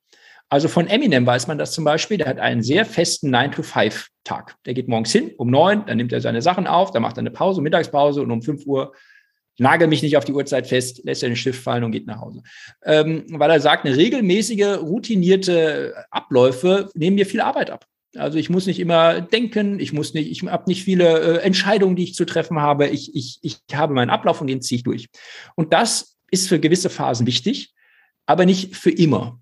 [0.51, 4.57] Also von Eminem weiß man das zum Beispiel, der hat einen sehr festen 9-to-5-Tag.
[4.65, 7.19] Der geht morgens hin um neun, dann nimmt er seine Sachen auf, dann macht er
[7.19, 8.93] eine Pause, Mittagspause und um fünf Uhr
[9.57, 12.19] nagel mich nicht auf die Uhrzeit fest, lässt er den Stift fallen und geht nach
[12.19, 12.43] Hause.
[12.83, 17.85] Ähm, weil er sagt, eine regelmäßige, routinierte Abläufe nehmen mir viel Arbeit ab.
[18.17, 21.95] Also ich muss nicht immer denken, ich muss nicht, ich habe nicht viele äh, Entscheidungen,
[21.95, 22.87] die ich zu treffen habe.
[22.87, 25.07] Ich, ich, ich habe meinen Ablauf und den ziehe ich durch.
[25.55, 27.73] Und das ist für gewisse Phasen wichtig,
[28.25, 29.40] aber nicht für immer.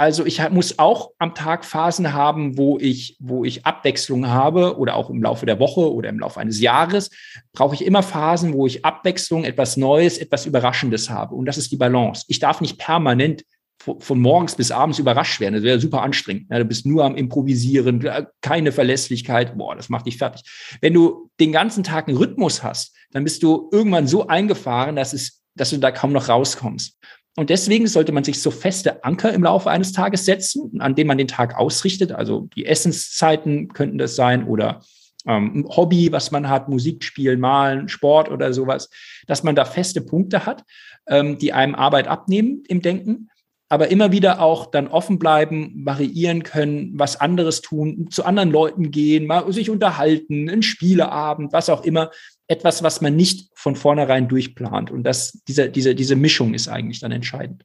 [0.00, 4.94] Also ich muss auch am Tag Phasen haben, wo ich, wo ich Abwechslung habe oder
[4.94, 7.10] auch im Laufe der Woche oder im Laufe eines Jahres
[7.52, 11.34] brauche ich immer Phasen, wo ich Abwechslung, etwas Neues, etwas Überraschendes habe.
[11.34, 12.24] Und das ist die Balance.
[12.28, 13.42] Ich darf nicht permanent
[13.80, 15.54] von morgens bis abends überrascht werden.
[15.54, 16.46] Das wäre super anstrengend.
[16.50, 18.08] Ja, du bist nur am Improvisieren,
[18.40, 19.58] keine Verlässlichkeit.
[19.58, 20.42] Boah, das macht dich fertig.
[20.80, 25.12] Wenn du den ganzen Tag einen Rhythmus hast, dann bist du irgendwann so eingefahren, dass
[25.12, 26.98] es, dass du da kaum noch rauskommst.
[27.38, 31.06] Und deswegen sollte man sich so feste Anker im Laufe eines Tages setzen, an denen
[31.06, 32.10] man den Tag ausrichtet.
[32.10, 34.80] Also die Essenszeiten könnten das sein oder
[35.24, 38.90] ähm, Hobby, was man hat, Musik spielen, malen, Sport oder sowas,
[39.28, 40.64] dass man da feste Punkte hat,
[41.06, 43.28] ähm, die einem Arbeit abnehmen im Denken,
[43.68, 48.90] aber immer wieder auch dann offen bleiben, variieren können, was anderes tun, zu anderen Leuten
[48.90, 52.10] gehen, mal sich unterhalten, ein Spieleabend, was auch immer.
[52.48, 54.90] Etwas, was man nicht von vornherein durchplant.
[54.90, 57.64] Und das, diese, diese, diese Mischung ist eigentlich dann entscheidend.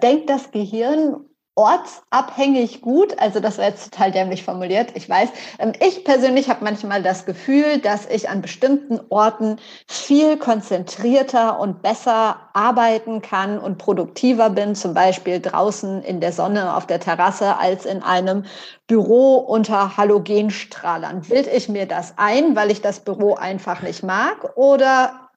[0.00, 3.18] Denkt das Gehirn ortsabhängig gut.
[3.18, 5.28] Also das war jetzt total dämlich formuliert, ich weiß.
[5.58, 11.82] Ähm, ich persönlich habe manchmal das Gefühl, dass ich an bestimmten Orten viel konzentrierter und
[11.82, 17.58] besser arbeiten kann und produktiver bin, zum Beispiel draußen in der Sonne auf der Terrasse
[17.58, 18.44] als in einem
[18.86, 21.22] Büro unter Halogenstrahlern.
[21.22, 24.56] Bild ich mir das ein, weil ich das Büro einfach nicht mag?
[24.56, 25.28] Oder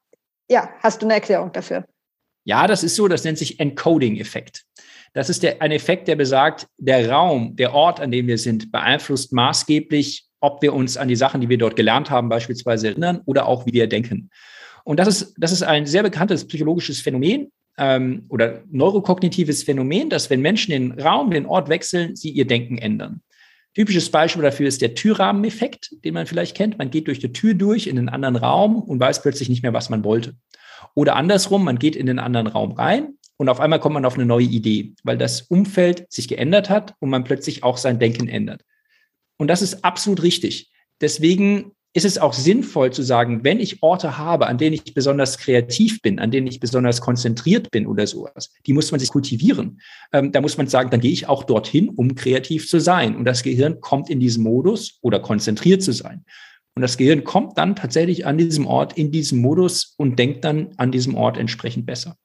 [0.50, 1.86] ja, hast du eine Erklärung dafür?
[2.46, 4.64] Ja, das ist so, das nennt sich Encoding-Effekt.
[5.14, 8.72] Das ist der, ein Effekt, der besagt, der Raum, der Ort, an dem wir sind,
[8.72, 13.22] beeinflusst maßgeblich, ob wir uns an die Sachen, die wir dort gelernt haben, beispielsweise erinnern
[13.26, 14.30] oder auch wie wir denken.
[14.84, 20.30] Und das ist, das ist ein sehr bekanntes psychologisches Phänomen ähm, oder neurokognitives Phänomen, dass
[20.30, 23.22] wenn Menschen den Raum, den Ort wechseln, sie ihr Denken ändern.
[23.74, 26.78] Typisches Beispiel dafür ist der Türrahmeneffekt, den man vielleicht kennt.
[26.78, 29.74] Man geht durch die Tür durch in einen anderen Raum und weiß plötzlich nicht mehr,
[29.74, 30.36] was man wollte.
[30.94, 34.16] Oder andersrum, man geht in den anderen Raum rein und auf einmal kommt man auf
[34.16, 38.28] eine neue Idee, weil das Umfeld sich geändert hat und man plötzlich auch sein Denken
[38.28, 38.62] ändert.
[39.38, 40.72] Und das ist absolut richtig.
[41.02, 45.38] Deswegen ist es auch sinnvoll zu sagen, wenn ich Orte habe, an denen ich besonders
[45.38, 49.80] kreativ bin, an denen ich besonders konzentriert bin oder sowas, die muss man sich kultivieren.
[50.12, 53.16] Ähm, da muss man sagen, dann gehe ich auch dorthin, um kreativ zu sein.
[53.16, 56.26] Und das Gehirn kommt in diesen Modus oder konzentriert zu sein.
[56.76, 60.72] Und das Gehirn kommt dann tatsächlich an diesem Ort in diesem Modus und denkt dann
[60.76, 62.18] an diesem Ort entsprechend besser.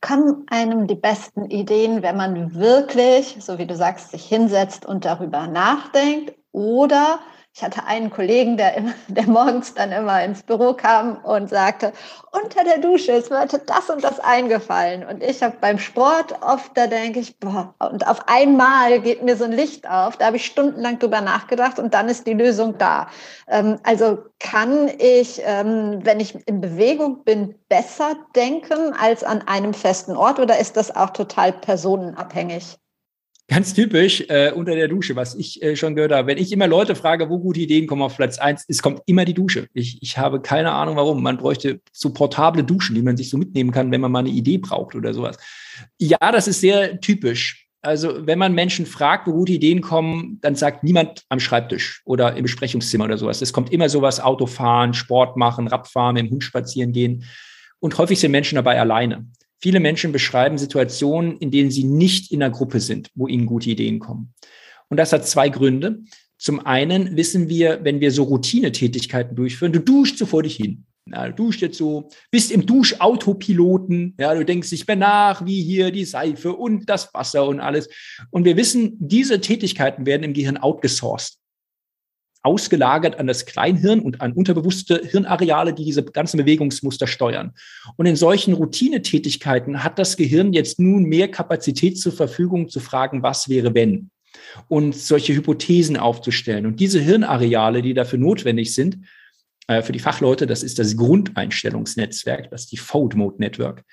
[0.00, 5.04] Kommen einem die besten Ideen, wenn man wirklich, so wie du sagst, sich hinsetzt und
[5.04, 7.20] darüber nachdenkt oder
[7.52, 11.92] ich hatte einen Kollegen, der, immer, der morgens dann immer ins Büro kam und sagte,
[12.32, 15.04] unter der Dusche ist mir heute das und das eingefallen.
[15.04, 19.36] Und ich habe beim Sport oft, da denke ich, boah, und auf einmal geht mir
[19.36, 20.16] so ein Licht auf.
[20.16, 23.08] Da habe ich stundenlang drüber nachgedacht und dann ist die Lösung da.
[23.48, 29.74] Ähm, also kann ich, ähm, wenn ich in Bewegung bin, besser denken als an einem
[29.74, 32.78] festen Ort oder ist das auch total personenabhängig?
[33.50, 36.28] Ganz typisch äh, unter der Dusche, was ich äh, schon gehört habe.
[36.28, 39.24] Wenn ich immer Leute frage, wo gute Ideen kommen auf Platz eins, es kommt immer
[39.24, 39.66] die Dusche.
[39.74, 41.20] Ich, ich habe keine Ahnung warum.
[41.20, 44.28] Man bräuchte so portable Duschen, die man sich so mitnehmen kann, wenn man mal eine
[44.28, 45.36] Idee braucht oder sowas.
[45.98, 47.66] Ja, das ist sehr typisch.
[47.82, 52.36] Also wenn man Menschen fragt, wo gute Ideen kommen, dann sagt niemand am Schreibtisch oder
[52.36, 53.42] im Besprechungszimmer oder sowas.
[53.42, 57.24] Es kommt immer sowas, Autofahren, Sport machen, Radfahren, mit dem Hund spazieren gehen.
[57.80, 59.26] Und häufig sind Menschen dabei alleine.
[59.60, 63.70] Viele Menschen beschreiben Situationen, in denen sie nicht in einer Gruppe sind, wo ihnen gute
[63.70, 64.34] Ideen kommen.
[64.88, 66.00] Und das hat zwei Gründe.
[66.38, 70.86] Zum einen wissen wir, wenn wir so Routinetätigkeiten durchführen, du duschst so vor dich hin.
[71.06, 75.62] Ja, du duschst jetzt so, bist im Duschautopiloten, ja, du denkst nicht mehr nach, wie
[75.62, 77.88] hier die Seife und das Wasser und alles.
[78.30, 81.39] Und wir wissen, diese Tätigkeiten werden im Gehirn outgesourced
[82.42, 87.52] ausgelagert an das Kleinhirn und an unterbewusste Hirnareale, die diese ganzen Bewegungsmuster steuern.
[87.96, 93.22] Und in solchen Routinetätigkeiten hat das Gehirn jetzt nun mehr Kapazität zur Verfügung zu fragen,
[93.22, 94.10] was wäre wenn?
[94.68, 96.66] Und solche Hypothesen aufzustellen.
[96.66, 98.98] Und diese Hirnareale, die dafür notwendig sind,
[99.66, 103.84] äh, für die Fachleute, das ist das Grundeinstellungsnetzwerk, das Default Mode Network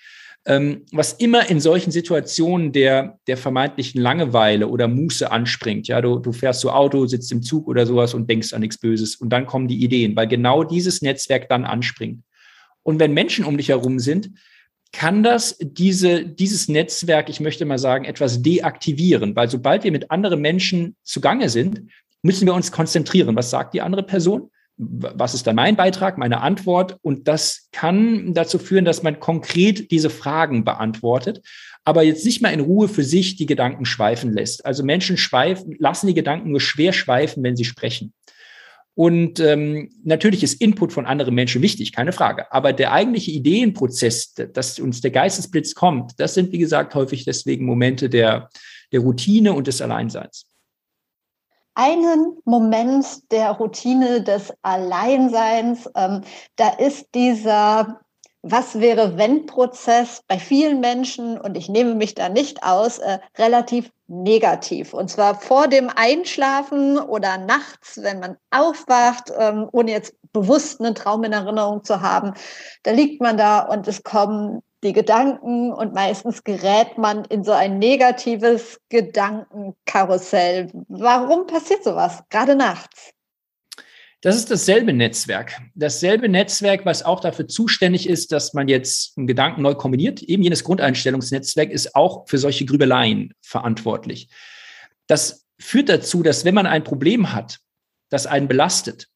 [0.47, 5.89] ähm, was immer in solchen Situationen der, der vermeintlichen Langeweile oder Muße anspringt.
[5.89, 8.77] Ja, du, du fährst so Auto, sitzt im Zug oder sowas und denkst an nichts
[8.77, 12.23] Böses und dann kommen die Ideen, weil genau dieses Netzwerk dann anspringt.
[12.81, 14.31] Und wenn Menschen um dich herum sind,
[14.93, 20.11] kann das diese, dieses Netzwerk, ich möchte mal sagen, etwas deaktivieren, weil sobald wir mit
[20.11, 21.89] anderen Menschen zugange sind,
[22.21, 23.35] müssen wir uns konzentrieren.
[23.35, 24.49] Was sagt die andere Person?
[24.77, 26.97] Was ist dann mein Beitrag, meine Antwort?
[27.01, 31.41] Und das kann dazu führen, dass man konkret diese Fragen beantwortet,
[31.83, 34.65] aber jetzt nicht mal in Ruhe für sich die Gedanken schweifen lässt.
[34.65, 38.13] Also Menschen schweifen, lassen die Gedanken nur schwer schweifen, wenn sie sprechen.
[38.93, 42.51] Und ähm, natürlich ist Input von anderen Menschen wichtig, keine Frage.
[42.51, 47.65] Aber der eigentliche Ideenprozess, dass uns der Geistesblitz kommt, das sind, wie gesagt, häufig deswegen
[47.65, 48.49] Momente der,
[48.91, 50.47] der Routine und des Alleinseins
[51.77, 55.89] einen Moment der Routine des Alleinseins.
[55.95, 56.21] Ähm,
[56.55, 57.99] da ist dieser
[58.43, 63.19] was wäre wenn Prozess bei vielen Menschen, und ich nehme mich da nicht aus, äh,
[63.37, 64.93] relativ negativ.
[64.93, 70.95] Und zwar vor dem Einschlafen oder nachts, wenn man aufwacht, ähm, ohne jetzt bewusst einen
[70.95, 72.33] Traum in Erinnerung zu haben.
[72.83, 77.51] Da liegt man da und es kommen die Gedanken und meistens gerät man in so
[77.51, 80.71] ein negatives Gedankenkarussell.
[80.87, 83.11] Warum passiert sowas, gerade nachts?
[84.21, 85.61] Das ist dasselbe Netzwerk.
[85.75, 90.23] Dasselbe Netzwerk, was auch dafür zuständig ist, dass man jetzt einen Gedanken neu kombiniert.
[90.23, 94.29] Eben jenes Grundeinstellungsnetzwerk ist auch für solche Grübeleien verantwortlich.
[95.05, 97.59] Das führt dazu, dass wenn man ein Problem hat,
[98.09, 99.07] das einen belastet,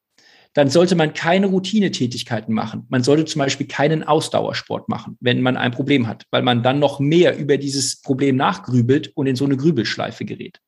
[0.53, 2.85] dann sollte man keine Routinetätigkeiten machen.
[2.89, 6.79] Man sollte zum Beispiel keinen Ausdauersport machen, wenn man ein Problem hat, weil man dann
[6.79, 10.59] noch mehr über dieses Problem nachgrübelt und in so eine Grübelschleife gerät.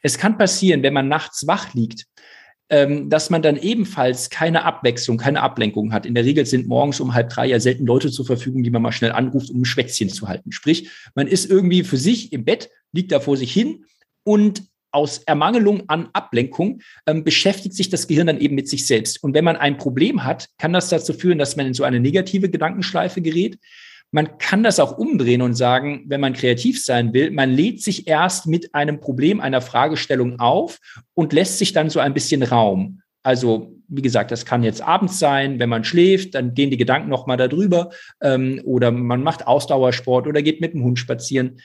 [0.00, 2.06] Es kann passieren, wenn man nachts wach liegt,
[2.70, 6.06] ähm, dass man dann ebenfalls keine Abwechslung, keine Ablenkung hat.
[6.06, 8.80] In der Regel sind morgens um halb drei ja selten Leute zur Verfügung, die man
[8.80, 10.52] mal schnell anruft, um ein Schwätzchen zu halten.
[10.52, 13.84] Sprich, man ist irgendwie für sich im Bett, liegt da vor sich hin
[14.24, 19.22] und aus Ermangelung an Ablenkung ähm, beschäftigt sich das Gehirn dann eben mit sich selbst.
[19.22, 22.00] Und wenn man ein Problem hat, kann das dazu führen, dass man in so eine
[22.00, 23.58] negative Gedankenschleife gerät.
[24.10, 28.06] Man kann das auch umdrehen und sagen, wenn man kreativ sein will, man lädt sich
[28.06, 30.78] erst mit einem Problem, einer Fragestellung auf
[31.14, 33.00] und lässt sich dann so ein bisschen Raum.
[33.22, 37.08] Also, wie gesagt, das kann jetzt abends sein, wenn man schläft, dann gehen die Gedanken
[37.08, 37.90] nochmal darüber.
[38.20, 41.60] Ähm, oder man macht Ausdauersport oder geht mit dem Hund spazieren.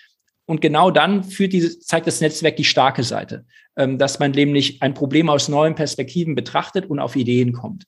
[0.47, 4.81] Und genau dann führt diese, zeigt das Netzwerk die starke Seite, ähm, dass man nämlich
[4.81, 7.83] ein Problem aus neuen Perspektiven betrachtet und auf Ideen kommt.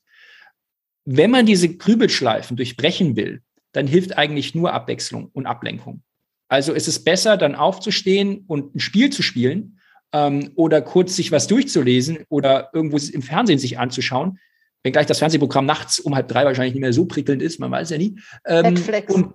[1.06, 3.42] Wenn man diese Grübelschleifen durchbrechen will,
[3.72, 6.04] dann hilft eigentlich nur Abwechslung und Ablenkung.
[6.50, 9.80] Also ist es besser, dann aufzustehen und ein Spiel zu spielen
[10.12, 14.40] ähm, oder kurz sich was durchzulesen oder irgendwo im Fernsehen sich anzuschauen,
[14.84, 17.92] wenngleich das Fernsehprogramm nachts um halb drei wahrscheinlich nicht mehr so prickelnd ist, man weiß
[17.92, 18.20] ja nie.
[18.46, 19.14] Ähm, Netflix.
[19.14, 19.34] Und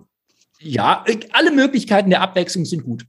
[0.65, 3.05] ja, alle Möglichkeiten der Abwechslung sind gut.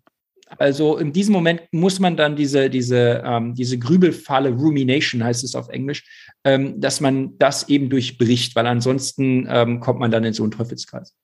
[0.57, 5.55] Also in diesem Moment muss man dann diese, diese, ähm, diese Grübelfalle, Rumination heißt es
[5.55, 6.03] auf Englisch,
[6.43, 10.51] ähm, dass man das eben durchbricht, weil ansonsten ähm, kommt man dann in so einen
[10.51, 11.15] Teufelskreis.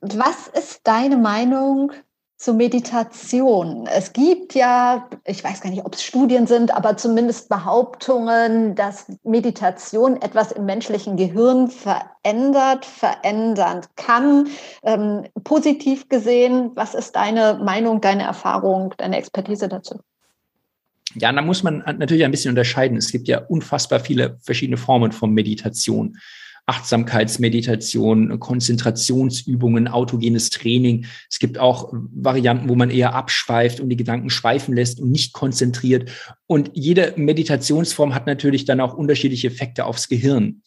[0.00, 1.92] Was ist deine Meinung
[2.42, 3.86] zur Meditation.
[3.86, 9.06] Es gibt ja, ich weiß gar nicht, ob es Studien sind, aber zumindest Behauptungen, dass
[9.22, 14.48] Meditation etwas im menschlichen Gehirn verändert, verändern kann.
[14.82, 20.00] Ähm, positiv gesehen, was ist deine Meinung, deine Erfahrung, deine Expertise dazu?
[21.14, 22.96] Ja, da muss man natürlich ein bisschen unterscheiden.
[22.96, 26.18] Es gibt ja unfassbar viele verschiedene Formen von Meditation.
[26.72, 31.04] Achtsamkeitsmeditation, Konzentrationsübungen, autogenes Training.
[31.30, 35.34] Es gibt auch Varianten, wo man eher abschweift und die Gedanken schweifen lässt und nicht
[35.34, 36.10] konzentriert.
[36.46, 40.62] Und jede Meditationsform hat natürlich dann auch unterschiedliche Effekte aufs Gehirn.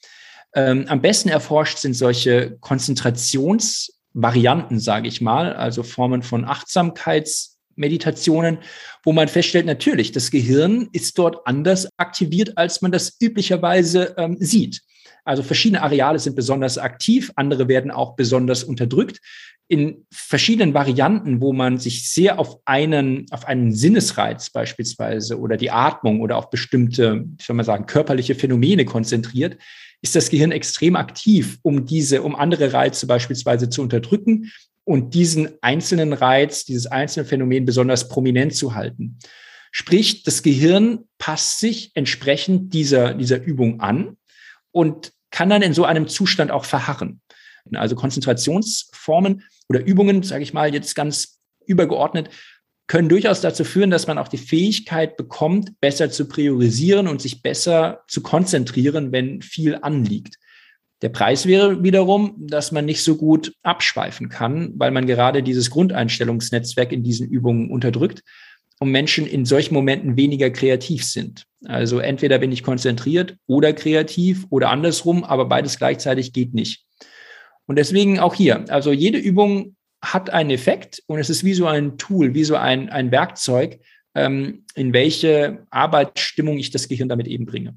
[0.53, 8.59] Ähm, am besten erforscht sind solche Konzentrationsvarianten, sage ich mal, also Formen von Achtsamkeitsmeditationen,
[9.03, 14.37] wo man feststellt, natürlich, das Gehirn ist dort anders aktiviert, als man das üblicherweise ähm,
[14.39, 14.83] sieht.
[15.25, 19.19] Also verschiedene Areale sind besonders aktiv, andere werden auch besonders unterdrückt.
[19.67, 25.71] In verschiedenen Varianten, wo man sich sehr auf einen, auf einen Sinnesreiz beispielsweise oder die
[25.71, 29.57] Atmung oder auf bestimmte, ich soll mal sagen, körperliche Phänomene konzentriert,
[30.03, 34.51] ist das Gehirn extrem aktiv, um diese, um andere Reize beispielsweise zu unterdrücken
[34.83, 39.17] und diesen einzelnen Reiz, dieses einzelne Phänomen besonders prominent zu halten.
[39.71, 44.15] Sprich, das Gehirn passt sich entsprechend dieser, dieser Übung an
[44.71, 47.19] und kann dann in so einem Zustand auch verharren.
[47.73, 52.29] Also Konzentrationsformen oder Übungen, sage ich mal jetzt ganz übergeordnet,
[52.87, 57.41] können durchaus dazu führen, dass man auch die Fähigkeit bekommt, besser zu priorisieren und sich
[57.41, 60.35] besser zu konzentrieren, wenn viel anliegt.
[61.01, 65.69] Der Preis wäre wiederum, dass man nicht so gut abschweifen kann, weil man gerade dieses
[65.69, 68.23] Grundeinstellungsnetzwerk in diesen Übungen unterdrückt
[68.79, 71.45] und Menschen in solchen Momenten weniger kreativ sind.
[71.65, 76.85] Also entweder bin ich konzentriert oder kreativ oder andersrum, aber beides gleichzeitig geht nicht.
[77.67, 81.65] Und deswegen auch hier, also jede Übung hat einen Effekt und es ist wie so
[81.65, 83.79] ein Tool, wie so ein, ein Werkzeug,
[84.13, 87.75] ähm, in welche Arbeitsstimmung ich das Gehirn damit eben bringe.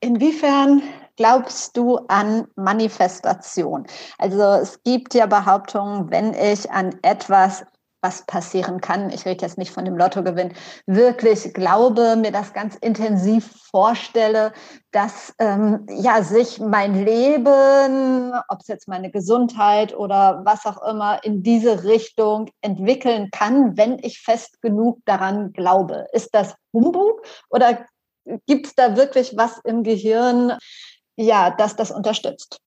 [0.00, 0.82] Inwiefern
[1.16, 3.86] glaubst du an Manifestation?
[4.16, 7.64] Also es gibt ja Behauptungen, wenn ich an etwas
[8.02, 10.54] was passieren kann, ich rede jetzt nicht von dem Lottogewinn,
[10.86, 14.52] wirklich glaube, mir das ganz intensiv vorstelle,
[14.90, 21.22] dass ähm, ja sich mein Leben, ob es jetzt meine Gesundheit oder was auch immer,
[21.24, 26.06] in diese Richtung entwickeln kann, wenn ich fest genug daran glaube.
[26.12, 27.86] Ist das Humbug oder
[28.46, 30.56] gibt es da wirklich was im Gehirn,
[31.16, 32.58] ja, das das unterstützt?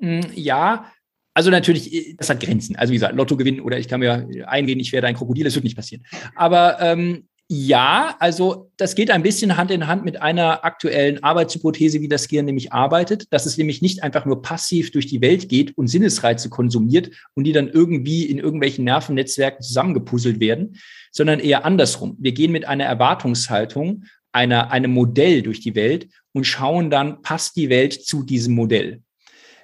[0.00, 0.86] Hm, ja,
[1.34, 2.76] also natürlich, äh, das hat Grenzen.
[2.76, 5.54] Also wie gesagt, Lotto gewinnen oder ich kann mir eingehen, ich werde ein Krokodil, das
[5.54, 6.04] wird nicht passieren.
[6.36, 12.00] Aber ähm, Ja, also das geht ein bisschen Hand in Hand mit einer aktuellen Arbeitshypothese,
[12.00, 15.50] wie das Gehirn nämlich arbeitet, dass es nämlich nicht einfach nur passiv durch die Welt
[15.50, 20.78] geht und Sinnesreize konsumiert und die dann irgendwie in irgendwelchen Nervennetzwerken zusammengepuzzelt werden,
[21.10, 22.16] sondern eher andersrum.
[22.18, 27.56] Wir gehen mit einer Erwartungshaltung, einer, einem Modell durch die Welt und schauen dann, passt
[27.56, 29.02] die Welt zu diesem Modell?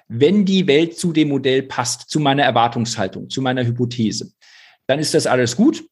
[0.09, 4.33] Wenn die Welt zu dem Modell passt, zu meiner Erwartungshaltung, zu meiner Hypothese,
[4.87, 5.85] dann ist das alles gut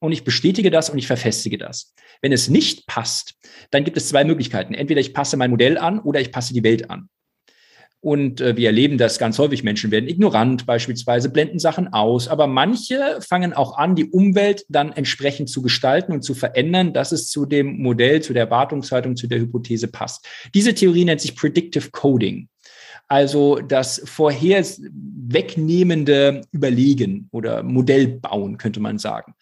[0.00, 1.94] und ich bestätige das und ich verfestige das.
[2.22, 3.34] Wenn es nicht passt,
[3.70, 4.74] dann gibt es zwei Möglichkeiten.
[4.74, 7.08] Entweder ich passe mein Modell an oder ich passe die Welt an.
[8.02, 9.62] Und äh, wir erleben das ganz häufig.
[9.62, 12.28] Menschen werden ignorant beispielsweise, blenden Sachen aus.
[12.28, 17.12] Aber manche fangen auch an, die Umwelt dann entsprechend zu gestalten und zu verändern, dass
[17.12, 20.26] es zu dem Modell, zu der Erwartungshaltung, zu der Hypothese passt.
[20.54, 22.48] Diese Theorie nennt sich Predictive Coding.
[23.10, 29.34] Also das vorher wegnehmende Überlegen oder Modell bauen, könnte man sagen.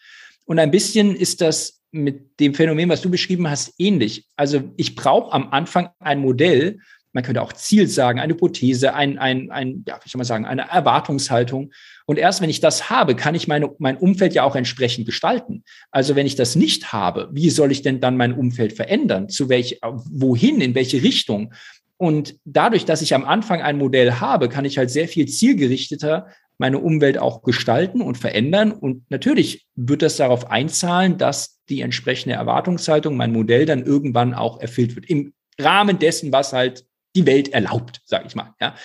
[0.45, 4.25] Und ein bisschen ist das mit dem Phänomen, was du beschrieben hast, ähnlich.
[4.35, 6.79] Also ich brauche am Anfang ein Modell,
[7.13, 10.45] man könnte auch Ziel sagen, eine Hypothese, ein, ein, ein ja, wie soll man sagen,
[10.45, 11.71] eine Erwartungshaltung.
[12.07, 15.63] Und erst wenn ich das habe, kann ich meine, mein Umfeld ja auch entsprechend gestalten.
[15.91, 19.29] Also wenn ich das nicht habe, wie soll ich denn dann mein Umfeld verändern?
[19.29, 21.53] Zu welch, wohin, in welche Richtung?
[21.99, 26.27] Und dadurch, dass ich am Anfang ein Modell habe, kann ich halt sehr viel zielgerichteter
[26.57, 28.71] meine Umwelt auch gestalten und verändern.
[28.71, 34.59] Und natürlich wird das darauf einzahlen, dass die entsprechende Erwartungshaltung, mein Modell dann irgendwann auch
[34.59, 35.09] erfüllt wird.
[35.09, 36.85] Im Rahmen dessen, was halt
[37.15, 38.53] die Welt erlaubt, sage ich mal.
[38.61, 38.75] Ja.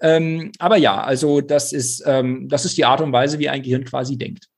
[0.00, 3.62] Ähm, aber ja, also das ist, ähm, das ist die Art und Weise, wie ein
[3.62, 4.49] Gehirn quasi denkt.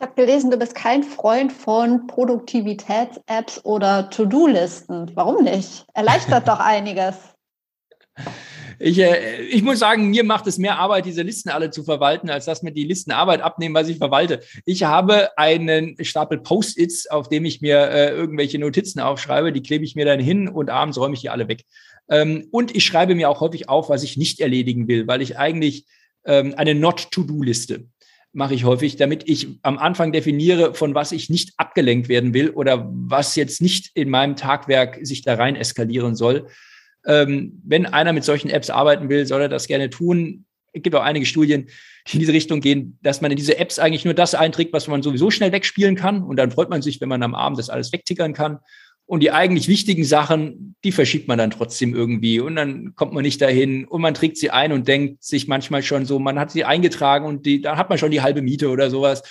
[0.00, 5.10] Ich habe gelesen, du bist kein Freund von Produktivitäts-Apps oder To-Do-Listen.
[5.14, 5.86] Warum nicht?
[5.92, 7.16] Erleichtert doch einiges.
[8.78, 12.30] Ich, äh, ich muss sagen, mir macht es mehr Arbeit, diese Listen alle zu verwalten,
[12.30, 14.40] als dass mir die Listen Arbeit abnehmen, was ich verwalte.
[14.64, 19.52] Ich habe einen Stapel Post-its, auf dem ich mir äh, irgendwelche Notizen aufschreibe.
[19.52, 21.64] Die klebe ich mir dann hin und abends räume ich die alle weg.
[22.08, 25.38] Ähm, und ich schreibe mir auch häufig auf, was ich nicht erledigen will, weil ich
[25.38, 25.86] eigentlich
[26.24, 27.88] ähm, eine Not-to-Do-Liste
[28.32, 32.50] mache ich häufig, damit ich am Anfang definiere, von was ich nicht abgelenkt werden will
[32.50, 36.46] oder was jetzt nicht in meinem Tagwerk sich da rein eskalieren soll.
[37.06, 40.44] Ähm, wenn einer mit solchen Apps arbeiten will, soll er das gerne tun.
[40.72, 41.68] Es gibt auch einige Studien,
[42.06, 44.88] die in diese Richtung gehen, dass man in diese Apps eigentlich nur das einträgt, was
[44.88, 46.22] man sowieso schnell wegspielen kann.
[46.22, 48.58] Und dann freut man sich, wenn man am Abend das alles wegtickern kann.
[49.08, 52.40] Und die eigentlich wichtigen Sachen, die verschiebt man dann trotzdem irgendwie.
[52.40, 55.82] Und dann kommt man nicht dahin und man trägt sie ein und denkt sich manchmal
[55.82, 58.68] schon so, man hat sie eingetragen und die, dann hat man schon die halbe Miete
[58.68, 59.22] oder sowas.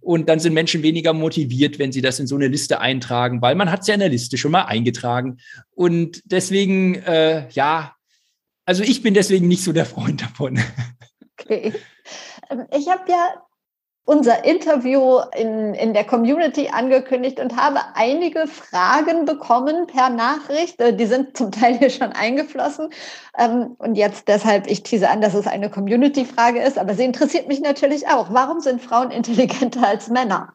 [0.00, 3.54] Und dann sind Menschen weniger motiviert, wenn sie das in so eine Liste eintragen, weil
[3.54, 5.38] man hat es ja in der Liste schon mal eingetragen.
[5.74, 7.96] Und deswegen, äh, ja,
[8.66, 10.60] also ich bin deswegen nicht so der Freund davon.
[11.40, 11.72] Okay.
[12.50, 13.34] Ähm, ich habe ja
[14.04, 20.80] unser Interview in, in der Community angekündigt und habe einige Fragen bekommen per Nachricht.
[20.80, 22.90] Äh, die sind zum Teil hier schon eingeflossen.
[23.38, 27.48] Ähm, und jetzt deshalb, ich tease an, dass es eine Community-Frage ist, aber sie interessiert
[27.48, 28.26] mich natürlich auch.
[28.30, 30.54] Warum sind Frauen intelligenter als Männer?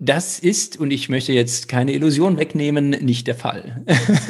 [0.00, 3.84] Das ist, und ich möchte jetzt keine Illusion wegnehmen, nicht der Fall.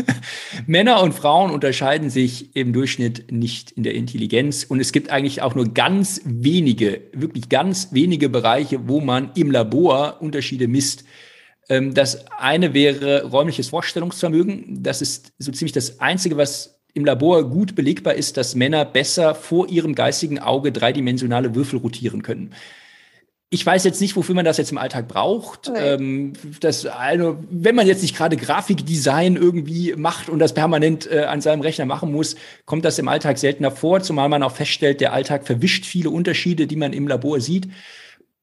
[0.67, 4.65] Männer und Frauen unterscheiden sich im Durchschnitt nicht in der Intelligenz.
[4.65, 9.51] Und es gibt eigentlich auch nur ganz wenige, wirklich ganz wenige Bereiche, wo man im
[9.51, 11.05] Labor Unterschiede misst.
[11.69, 14.83] Ähm, das eine wäre räumliches Vorstellungsvermögen.
[14.83, 19.35] Das ist so ziemlich das Einzige, was im Labor gut belegbar ist, dass Männer besser
[19.35, 22.55] vor ihrem geistigen Auge dreidimensionale Würfel rotieren können.
[23.51, 25.71] Ich weiß jetzt nicht, wofür man das jetzt im Alltag braucht.
[25.73, 25.79] Nee.
[25.79, 31.25] Ähm, das, also, wenn man jetzt nicht gerade Grafikdesign irgendwie macht und das permanent äh,
[31.25, 32.37] an seinem Rechner machen muss,
[32.67, 36.67] kommt das im Alltag seltener vor, zumal man auch feststellt, der Alltag verwischt viele Unterschiede,
[36.67, 37.69] die man im Labor sieht.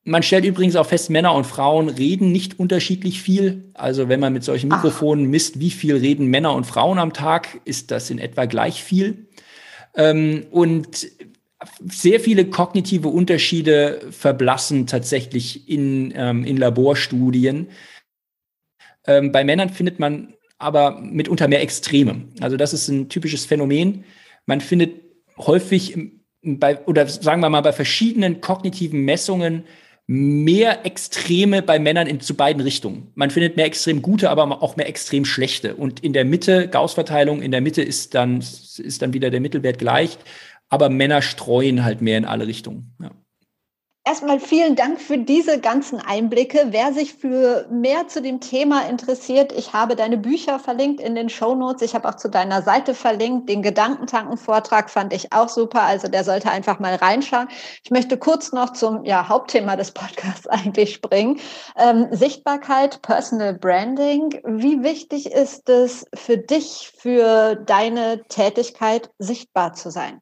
[0.07, 3.71] Man stellt übrigens auch fest, Männer und Frauen reden nicht unterschiedlich viel.
[3.73, 5.31] Also wenn man mit solchen Mikrofonen Ach.
[5.31, 9.27] misst, wie viel reden Männer und Frauen am Tag, ist das in etwa gleich viel.
[9.95, 11.07] Ähm, und
[11.89, 17.67] sehr viele kognitive Unterschiede verblassen tatsächlich in, ähm, in Laborstudien.
[19.07, 22.29] Ähm, bei Männern findet man aber mitunter mehr Extreme.
[22.39, 24.05] Also das ist ein typisches Phänomen.
[24.45, 25.01] Man findet
[25.37, 25.97] häufig
[26.41, 29.65] bei, oder sagen wir mal, bei verschiedenen kognitiven Messungen
[30.07, 33.11] mehr Extreme bei Männern in, zu beiden Richtungen.
[33.15, 35.75] Man findet mehr extrem gute, aber auch mehr extrem schlechte.
[35.75, 39.79] Und in der Mitte, Gauss-Verteilung, in der Mitte ist dann, ist dann wieder der Mittelwert
[39.79, 40.17] gleich
[40.69, 42.95] aber Männer streuen halt mehr in alle Richtungen.
[43.01, 43.11] Ja.
[44.07, 46.67] Erstmal vielen Dank für diese ganzen Einblicke.
[46.69, 51.27] Wer sich für mehr zu dem Thema interessiert, ich habe deine Bücher verlinkt in den
[51.27, 51.81] Show Notes.
[51.81, 53.49] Ich habe auch zu deiner Seite verlinkt.
[53.49, 55.81] Den Gedankentanken-Vortrag fand ich auch super.
[55.81, 57.47] Also der sollte einfach mal reinschauen.
[57.83, 61.39] Ich möchte kurz noch zum ja, Hauptthema des Podcasts eigentlich springen.
[61.75, 64.39] Ähm, Sichtbarkeit, Personal Branding.
[64.45, 70.21] Wie wichtig ist es für dich, für deine Tätigkeit sichtbar zu sein?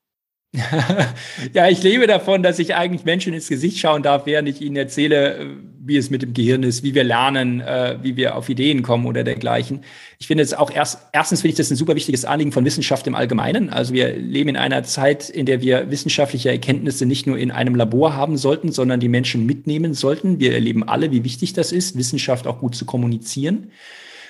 [1.53, 4.75] Ja, ich lebe davon, dass ich eigentlich Menschen ins Gesicht schauen darf, während ich ihnen
[4.75, 5.45] erzähle, äh,
[5.79, 9.07] wie es mit dem Gehirn ist, wie wir lernen, äh, wie wir auf Ideen kommen
[9.07, 9.83] oder dergleichen.
[10.19, 13.07] Ich finde es auch erst, erstens finde ich das ein super wichtiges Anliegen von Wissenschaft
[13.07, 13.71] im Allgemeinen.
[13.71, 17.73] Also wir leben in einer Zeit, in der wir wissenschaftliche Erkenntnisse nicht nur in einem
[17.73, 20.39] Labor haben sollten, sondern die Menschen mitnehmen sollten.
[20.39, 23.71] Wir erleben alle, wie wichtig das ist, Wissenschaft auch gut zu kommunizieren.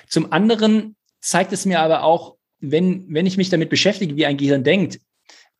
[0.08, 4.38] Zum anderen zeigt es mir aber auch, wenn, wenn ich mich damit beschäftige, wie ein
[4.38, 5.00] Gehirn denkt,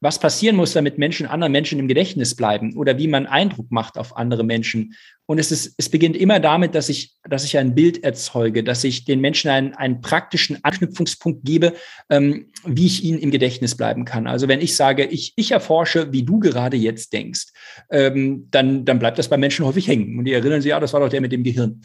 [0.04, 3.98] was passieren muss, damit Menschen anderen Menschen im Gedächtnis bleiben oder wie man Eindruck macht
[3.98, 4.96] auf andere Menschen.
[5.26, 8.84] Und es ist, es beginnt immer damit, dass ich, dass ich ein Bild erzeuge, dass
[8.84, 11.74] ich den Menschen einen, einen praktischen Anknüpfungspunkt gebe,
[12.10, 14.28] ähm, wie ich ihnen im Gedächtnis bleiben kann.
[14.28, 17.54] Also wenn ich sage, ich, ich erforsche, wie du gerade jetzt denkst,
[17.90, 20.20] ähm, dann, dann bleibt das bei Menschen häufig hängen.
[20.20, 21.82] Und die erinnern sich, ja, das war doch der mit dem Gehirn.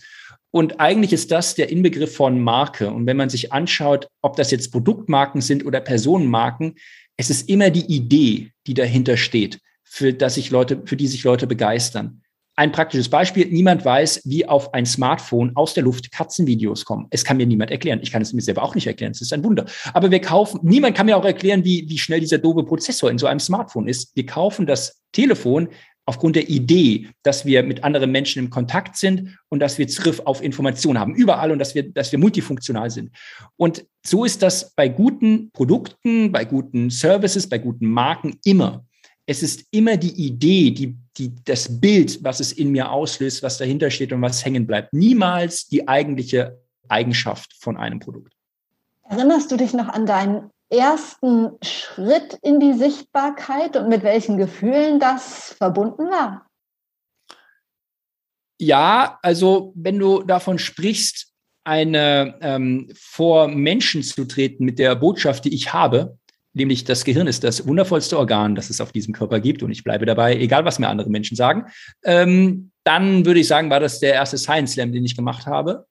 [0.51, 2.91] Und eigentlich ist das der Inbegriff von Marke.
[2.91, 6.75] Und wenn man sich anschaut, ob das jetzt Produktmarken sind oder Personenmarken,
[7.19, 11.25] es ist immer die Idee, die dahinter steht, für, dass sich Leute, für die sich
[11.25, 12.23] Leute begeistern.
[12.55, 13.47] Ein praktisches Beispiel.
[13.47, 17.07] Niemand weiß, wie auf ein Smartphone aus der Luft Katzenvideos kommen.
[17.11, 18.01] Es kann mir niemand erklären.
[18.03, 19.13] Ich kann es mir selber auch nicht erklären.
[19.13, 19.65] Es ist ein Wunder.
[19.95, 23.19] Aber wir kaufen, niemand kann mir auch erklären, wie, wie schnell dieser doofe Prozessor in
[23.19, 24.15] so einem Smartphone ist.
[24.17, 25.69] Wir kaufen das Telefon
[26.09, 30.21] aufgrund der Idee, dass wir mit anderen Menschen im Kontakt sind und dass wir Zugriff
[30.25, 33.11] auf Informationen haben, überall und dass wir, dass wir multifunktional sind.
[33.57, 38.87] Und so ist das bei guten Produkten, bei guten Services, bei guten Marken immer.
[39.27, 43.59] Es ist immer die Idee, die, die, das Bild, was es in mir auslöst, was
[43.59, 44.95] dahinter steht und was hängen bleibt.
[44.95, 48.33] Niemals die eigentliche Eigenschaft von einem Produkt.
[49.11, 55.01] Erinnerst du dich noch an deinen ersten Schritt in die Sichtbarkeit und mit welchen Gefühlen
[55.01, 56.47] das verbunden war?
[58.61, 61.33] Ja, also wenn du davon sprichst,
[61.65, 66.19] eine ähm, vor Menschen zu treten mit der Botschaft, die ich habe,
[66.55, 69.85] nämlich das Gehirn ist das wundervollste Organ, das es auf diesem Körper gibt und ich
[69.85, 71.67] bleibe dabei, egal was mir andere Menschen sagen,
[72.05, 75.87] ähm, dann würde ich sagen, war das der erste Science Slam, den ich gemacht habe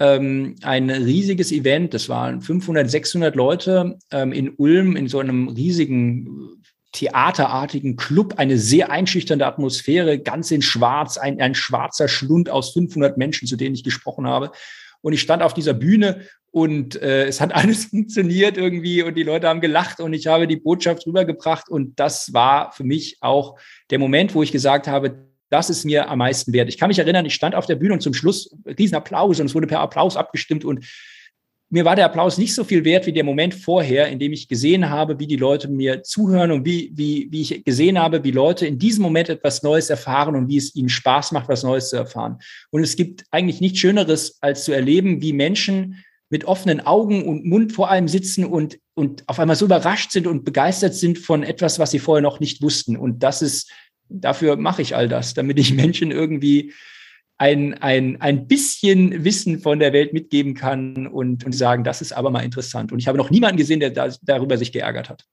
[0.00, 1.94] ähm, ein riesiges Event.
[1.94, 6.60] Das waren 500, 600 Leute ähm, in Ulm in so einem riesigen
[6.92, 13.16] theaterartigen Club, eine sehr einschüchternde Atmosphäre, ganz in schwarz, ein, ein schwarzer Schlund aus 500
[13.16, 14.50] Menschen, zu denen ich gesprochen habe.
[15.00, 19.22] Und ich stand auf dieser Bühne und äh, es hat alles funktioniert irgendwie und die
[19.22, 23.58] Leute haben gelacht und ich habe die Botschaft rübergebracht und das war für mich auch
[23.90, 26.68] der Moment, wo ich gesagt habe, das ist mir am meisten wert.
[26.68, 29.46] Ich kann mich erinnern, ich stand auf der Bühne und zum Schluss riesen Applaus und
[29.46, 30.86] es wurde per Applaus abgestimmt und
[31.72, 34.48] mir war der Applaus nicht so viel wert wie der Moment vorher, in dem ich
[34.48, 38.32] gesehen habe, wie die Leute mir zuhören und wie, wie, wie ich gesehen habe, wie
[38.32, 41.90] Leute in diesem Moment etwas Neues erfahren und wie es ihnen Spaß macht, was Neues
[41.90, 42.38] zu erfahren.
[42.70, 47.44] Und es gibt eigentlich nichts Schöneres, als zu erleben, wie Menschen mit offenen Augen und
[47.44, 51.44] Mund vor allem sitzen und, und auf einmal so überrascht sind und begeistert sind von
[51.44, 52.96] etwas, was sie vorher noch nicht wussten.
[52.96, 53.70] Und das ist
[54.10, 56.72] dafür mache ich all das, damit ich Menschen irgendwie
[57.38, 62.12] ein, ein, ein bisschen Wissen von der Welt mitgeben kann und, und sagen, das ist
[62.12, 62.92] aber mal interessant.
[62.92, 65.24] Und ich habe noch niemanden gesehen, der da, darüber sich geärgert hat.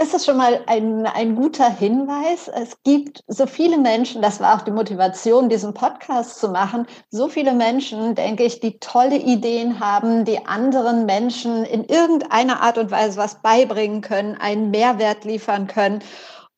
[0.00, 2.46] Das ist schon mal ein, ein guter Hinweis.
[2.46, 7.28] Es gibt so viele Menschen, das war auch die Motivation, diesen Podcast zu machen, so
[7.28, 12.92] viele Menschen, denke ich, die tolle Ideen haben, die anderen Menschen in irgendeiner Art und
[12.92, 15.98] Weise was beibringen können, einen Mehrwert liefern können.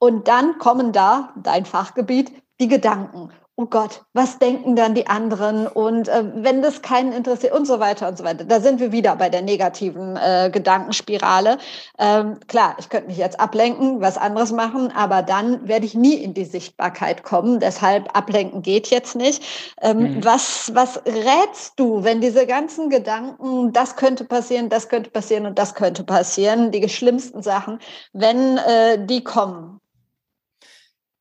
[0.01, 3.31] Und dann kommen da, dein Fachgebiet, die Gedanken.
[3.57, 5.67] Oh Gott, was denken dann die anderen?
[5.67, 8.47] Und äh, wenn das keinen interessiert und so weiter und so weiter.
[8.47, 11.59] Da sind wir wieder bei der negativen äh, Gedankenspirale.
[11.99, 16.15] Ähm, klar, ich könnte mich jetzt ablenken, was anderes machen, aber dann werde ich nie
[16.15, 17.61] in die Sichtbarkeit kommen.
[17.61, 19.43] Deshalb ablenken geht jetzt nicht.
[19.83, 20.25] Ähm, mhm.
[20.25, 25.59] was, was rätst du, wenn diese ganzen Gedanken, das könnte passieren, das könnte passieren und
[25.59, 27.79] das könnte passieren, die schlimmsten Sachen,
[28.15, 29.80] wenn äh, die kommen?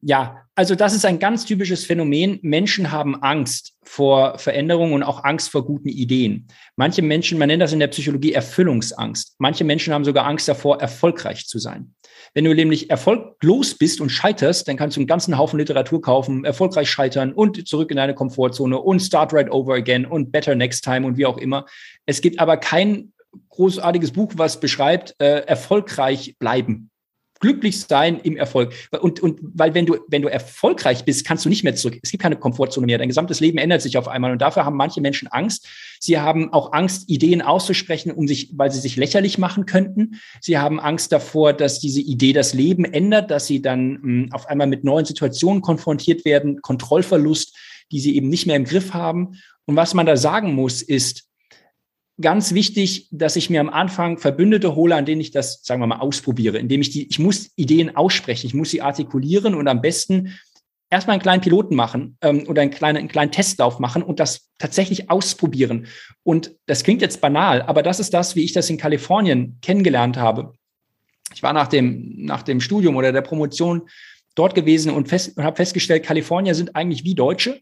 [0.02, 2.40] Ja, also das ist ein ganz typisches Phänomen.
[2.42, 6.48] Menschen haben Angst vor Veränderungen und auch Angst vor guten Ideen.
[6.78, 9.36] Manche Menschen, man nennt das in der Psychologie Erfüllungsangst.
[9.40, 11.96] Manche Menschen haben sogar Angst davor, erfolgreich zu sein.
[12.34, 16.46] Wenn du nämlich erfolglos bist und scheiterst, dann kannst du einen ganzen Haufen Literatur kaufen,
[16.46, 20.84] erfolgreich scheitern und zurück in deine Komfortzone und start right over again und better next
[20.84, 21.66] time und wie auch immer.
[22.06, 23.12] Es gibt aber kein
[23.50, 26.89] großartiges Buch, was beschreibt, äh, erfolgreich bleiben
[27.40, 28.74] glücklich sein im Erfolg.
[29.00, 32.00] Und, und weil wenn du, wenn du erfolgreich bist, kannst du nicht mehr zurück.
[32.02, 32.98] Es gibt keine Komfortzone mehr.
[32.98, 34.32] Dein gesamtes Leben ändert sich auf einmal.
[34.32, 35.68] Und dafür haben manche Menschen Angst.
[36.00, 40.20] Sie haben auch Angst, Ideen auszusprechen, um sich, weil sie sich lächerlich machen könnten.
[40.42, 44.30] Sie haben Angst davor, dass diese Idee das Leben ändert, dass sie dann mh, hm,
[44.34, 47.56] auf einmal mit neuen Situationen konfrontiert werden, Kontrollverlust,
[47.92, 49.40] die sie eben nicht mehr im Griff haben.
[49.66, 51.29] Und was man da sagen muss, ist,
[52.22, 55.88] ganz wichtig, dass ich mir am Anfang Verbündete hole, an denen ich das, sagen wir
[55.88, 59.82] mal, ausprobiere, indem ich die, ich muss Ideen aussprechen, ich muss sie artikulieren und am
[59.82, 60.36] besten
[60.90, 64.50] erstmal einen kleinen Piloten machen ähm, oder einen kleinen, einen kleinen Testlauf machen und das
[64.58, 65.88] tatsächlich ausprobieren.
[66.24, 70.18] Und das klingt jetzt banal, aber das ist das, wie ich das in Kalifornien kennengelernt
[70.18, 70.54] habe.
[71.34, 73.88] Ich war nach dem, nach dem Studium oder der Promotion
[74.36, 77.62] dort gewesen und, fest, und habe festgestellt, Kalifornier sind eigentlich wie Deutsche,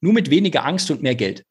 [0.00, 1.44] nur mit weniger Angst und mehr Geld.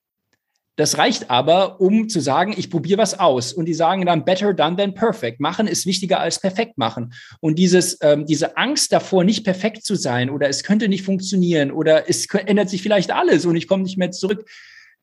[0.78, 3.54] Das reicht aber, um zu sagen, ich probiere was aus.
[3.54, 5.40] Und die sagen dann better done than perfect.
[5.40, 7.14] Machen ist wichtiger als perfekt machen.
[7.40, 11.72] Und dieses, ähm, diese Angst davor, nicht perfekt zu sein oder es könnte nicht funktionieren
[11.72, 14.50] oder es ändert sich vielleicht alles und ich komme nicht mehr zurück.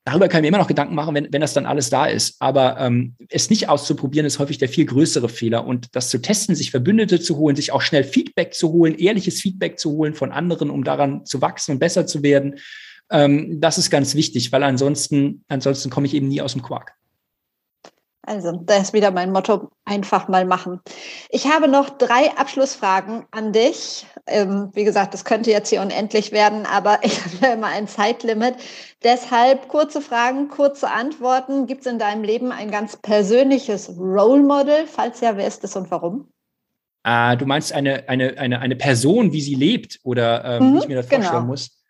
[0.05, 2.35] Darüber kann ich mir immer noch Gedanken machen, wenn, wenn das dann alles da ist.
[2.39, 5.65] Aber ähm, es nicht auszuprobieren, ist häufig der viel größere Fehler.
[5.65, 9.39] Und das zu testen, sich Verbündete zu holen, sich auch schnell Feedback zu holen, ehrliches
[9.41, 12.59] Feedback zu holen von anderen, um daran zu wachsen und besser zu werden,
[13.13, 16.95] ähm, das ist ganz wichtig, weil ansonsten, ansonsten komme ich eben nie aus dem Quark.
[18.25, 20.79] Also, da ist wieder mein Motto, einfach mal machen.
[21.29, 24.05] Ich habe noch drei Abschlussfragen an dich.
[24.27, 27.87] Ähm, wie gesagt, das könnte jetzt hier unendlich werden, aber ich habe ja immer ein
[27.87, 28.55] Zeitlimit.
[29.03, 31.67] Deshalb kurze Fragen, kurze Antworten.
[31.67, 34.87] Gibt es in deinem Leben ein ganz persönliches Role Model?
[34.87, 36.29] Falls ja, wer ist es und warum?
[37.03, 40.79] Ah, du meinst eine, eine, eine, eine Person, wie sie lebt oder ähm, mhm, wie
[40.79, 41.23] ich mir das genau.
[41.23, 41.82] vorstellen muss?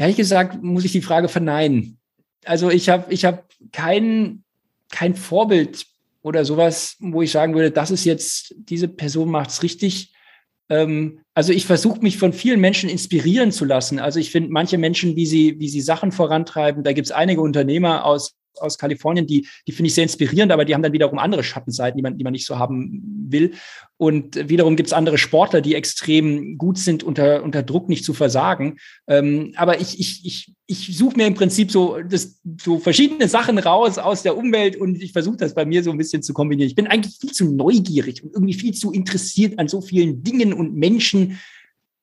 [0.00, 1.98] Ehrlich gesagt muss ich die Frage verneinen.
[2.46, 4.44] Also ich habe ich hab kein,
[4.90, 5.84] kein Vorbild
[6.22, 10.14] oder sowas, wo ich sagen würde, das ist jetzt, diese Person macht es richtig.
[10.70, 13.98] Ähm, also ich versuche mich von vielen Menschen inspirieren zu lassen.
[13.98, 17.42] Also ich finde manche Menschen, wie sie, wie sie Sachen vorantreiben, da gibt es einige
[17.42, 21.18] Unternehmer aus aus Kalifornien, die, die finde ich sehr inspirierend, aber die haben dann wiederum
[21.18, 23.52] andere Schattenseiten, die man, die man nicht so haben will.
[23.96, 28.14] Und wiederum gibt es andere Sportler, die extrem gut sind, unter, unter Druck nicht zu
[28.14, 28.78] versagen.
[29.06, 33.58] Ähm, aber ich, ich, ich, ich suche mir im Prinzip so, das, so verschiedene Sachen
[33.58, 36.68] raus aus der Umwelt und ich versuche das bei mir so ein bisschen zu kombinieren.
[36.68, 40.52] Ich bin eigentlich viel zu neugierig und irgendwie viel zu interessiert an so vielen Dingen
[40.52, 41.38] und Menschen,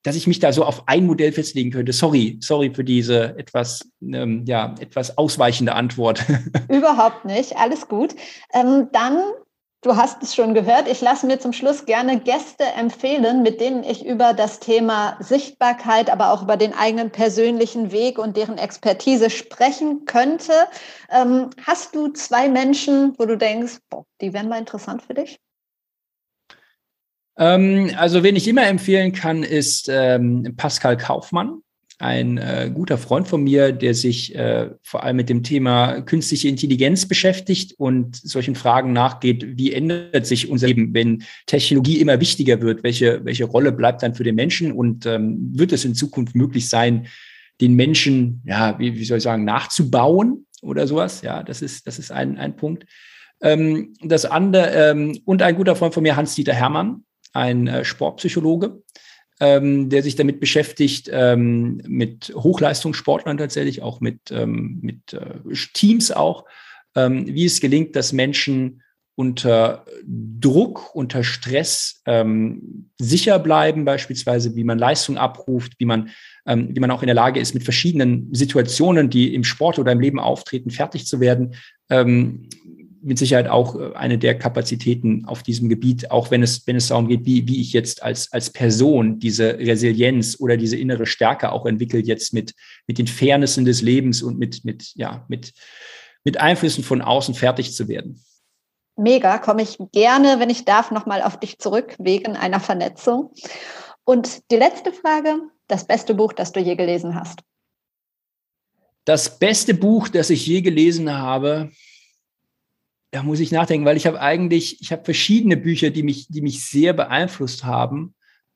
[0.07, 1.91] dass ich mich da so auf ein Modell festlegen könnte.
[1.91, 6.23] Sorry, sorry für diese etwas, ähm, ja, etwas ausweichende Antwort.
[6.69, 8.15] Überhaupt nicht, alles gut.
[8.53, 9.21] Ähm, dann,
[9.81, 13.83] du hast es schon gehört, ich lasse mir zum Schluss gerne Gäste empfehlen, mit denen
[13.83, 19.29] ich über das Thema Sichtbarkeit, aber auch über den eigenen persönlichen Weg und deren Expertise
[19.29, 20.53] sprechen könnte.
[21.11, 25.37] Ähm, hast du zwei Menschen, wo du denkst, boah, die wären mal interessant für dich?
[27.37, 31.61] Ähm, also, wen ich immer empfehlen kann, ist ähm, Pascal Kaufmann,
[31.99, 36.47] ein äh, guter Freund von mir, der sich äh, vor allem mit dem Thema künstliche
[36.47, 42.61] Intelligenz beschäftigt und solchen Fragen nachgeht, wie ändert sich unser Leben, wenn Technologie immer wichtiger
[42.61, 42.83] wird?
[42.83, 46.69] Welche, welche Rolle bleibt dann für den Menschen und ähm, wird es in Zukunft möglich
[46.69, 47.07] sein,
[47.61, 51.23] den Menschen, ja, wie, wie soll ich sagen, nachzubauen oder sowas?
[51.23, 52.85] Ja, das ist, das ist ein, ein Punkt.
[53.41, 58.81] Ähm, das andere, ähm, und ein guter Freund von mir, Hans-Dieter Hermann, ein äh, Sportpsychologe,
[59.39, 65.39] ähm, der sich damit beschäftigt, ähm, mit Hochleistungssportlern tatsächlich, auch mit, ähm, mit äh,
[65.73, 66.45] Teams auch,
[66.95, 68.81] ähm, wie es gelingt, dass Menschen
[69.19, 76.09] unter Druck, unter Stress ähm, sicher bleiben, beispielsweise, wie man Leistung abruft, wie man,
[76.45, 79.91] ähm, wie man auch in der Lage ist, mit verschiedenen Situationen, die im Sport oder
[79.91, 81.55] im Leben auftreten, fertig zu werden.
[83.01, 86.87] Mit Sicherheit auch äh, eine der Kapazitäten auf diesem Gebiet, auch wenn es, wenn es
[86.87, 91.51] darum geht, wie, wie ich jetzt als, als Person diese Resilienz oder diese innere Stärke
[91.51, 92.53] auch entwickelt, jetzt mit,
[92.87, 95.53] mit den Fairnessen des Lebens und mit, mit, ja, mit,
[96.23, 98.23] mit Einflüssen von außen fertig zu werden.
[98.97, 103.31] Mega, komme ich gerne, wenn ich darf, nochmal auf dich zurück, wegen einer Vernetzung.
[104.03, 107.41] Und die letzte Frage, das beste Buch, das du je gelesen hast.
[109.05, 111.71] Das beste Buch, das ich je gelesen habe,
[113.17, 116.41] da muss ich nachdenken, weil ich habe eigentlich, ich habe verschiedene Bücher, die mich, die
[116.41, 118.13] mich sehr beeinflusst haben.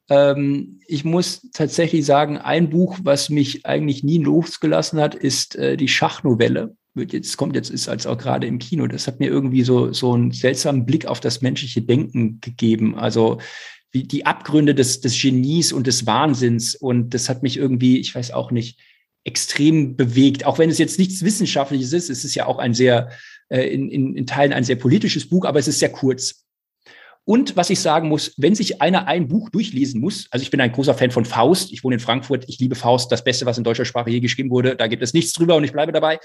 [0.07, 5.77] Ähm, ich muss tatsächlich sagen, ein Buch, was mich eigentlich nie losgelassen hat, ist äh,
[5.77, 6.75] die Schachnovelle.
[6.93, 8.85] Wird jetzt, kommt jetzt, ist als auch gerade im Kino.
[8.85, 12.93] Das hat mir irgendwie so, so einen seltsamen Blick auf das menschliche Denken gegeben.
[12.99, 13.39] Also,
[13.91, 16.75] wie die Abgründe des, des Genies und des Wahnsinns.
[16.75, 18.79] Und das hat mich irgendwie, ich weiß auch nicht,
[19.23, 20.45] extrem bewegt.
[20.45, 23.09] Auch wenn es jetzt nichts Wissenschaftliches ist, es ist ja auch ein sehr,
[23.51, 26.45] äh, in, in, in Teilen ein sehr politisches Buch, aber es ist sehr kurz.
[27.23, 30.59] Und was ich sagen muss, wenn sich einer ein Buch durchlesen muss, also ich bin
[30.59, 33.59] ein großer Fan von Faust, ich wohne in Frankfurt, ich liebe Faust, das Beste, was
[33.59, 36.19] in deutscher Sprache je geschrieben wurde, da gibt es nichts drüber und ich bleibe dabei.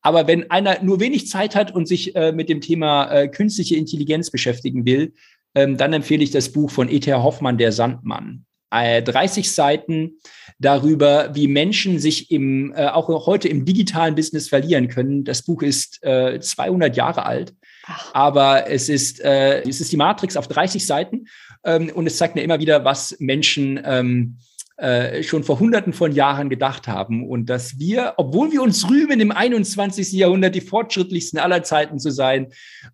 [0.00, 3.76] Aber wenn einer nur wenig Zeit hat und sich äh, mit dem Thema äh, künstliche
[3.76, 5.12] Intelligenz beschäftigen will,
[5.54, 7.22] ähm, dann empfehle ich das Buch von E.T.H.
[7.22, 8.46] Hoffmann, Der Sandmann.
[8.70, 10.18] 30 äh, Seiten
[10.58, 15.24] darüber, wie Menschen sich im, äh, auch heute im digitalen Business verlieren können.
[15.24, 17.54] Das Buch ist äh, 200 Jahre alt,
[17.86, 18.14] Ach.
[18.14, 21.26] aber es ist, äh, es ist die Matrix auf 30 Seiten
[21.64, 24.38] ähm, und es zeigt mir immer wieder, was Menschen ähm,
[24.78, 29.18] äh, schon vor Hunderten von Jahren gedacht haben und dass wir, obwohl wir uns rühmen,
[29.18, 30.12] im 21.
[30.12, 32.52] Jahrhundert die fortschrittlichsten aller Zeiten zu sein,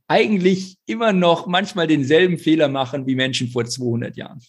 [0.08, 4.40] eigentlich immer noch manchmal denselben Fehler machen wie Menschen vor 200 Jahren.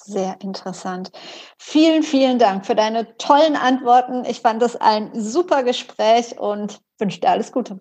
[0.00, 1.10] Sehr interessant.
[1.58, 4.24] Vielen, vielen Dank für deine tollen Antworten.
[4.24, 7.80] Ich fand das ein super Gespräch und wünsche dir alles Gute.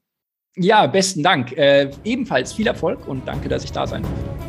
[0.56, 1.52] Ja, besten Dank.
[1.56, 4.47] Äh, ebenfalls viel Erfolg und danke, dass ich da sein durfte.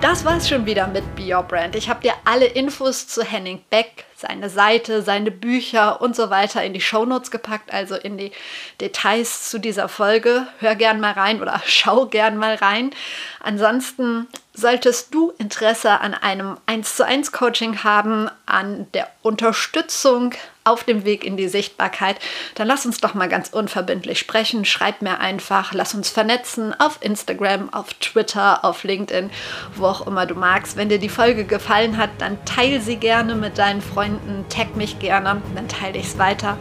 [0.00, 1.76] Das war's schon wieder mit Be Your Brand.
[1.76, 6.64] Ich habe dir alle Infos zu Henning Beck, seine Seite, seine Bücher und so weiter
[6.64, 8.32] in die Shownotes gepackt, also in die
[8.80, 10.46] Details zu dieser Folge.
[10.58, 12.92] Hör gern mal rein oder schau gern mal rein.
[13.40, 20.34] Ansonsten solltest du Interesse an einem 1 zu 1 Coaching haben, an der Unterstützung
[20.64, 22.16] auf dem Weg in die Sichtbarkeit,
[22.54, 24.64] dann lass uns doch mal ganz unverbindlich sprechen.
[24.64, 29.30] Schreib mir einfach, lass uns vernetzen auf Instagram, auf Twitter, auf LinkedIn,
[29.74, 30.76] wo auch immer du magst.
[30.76, 34.98] Wenn dir die Folge gefallen hat, dann teile sie gerne mit deinen Freunden, tag mich
[34.98, 36.58] gerne, dann teile ich es weiter.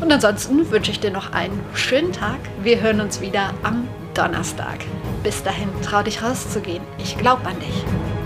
[0.00, 2.38] Und ansonsten wünsche ich dir noch einen schönen Tag.
[2.62, 4.78] Wir hören uns wieder am Donnerstag.
[5.22, 6.82] Bis dahin, trau dich rauszugehen.
[6.98, 8.23] Ich glaube an dich.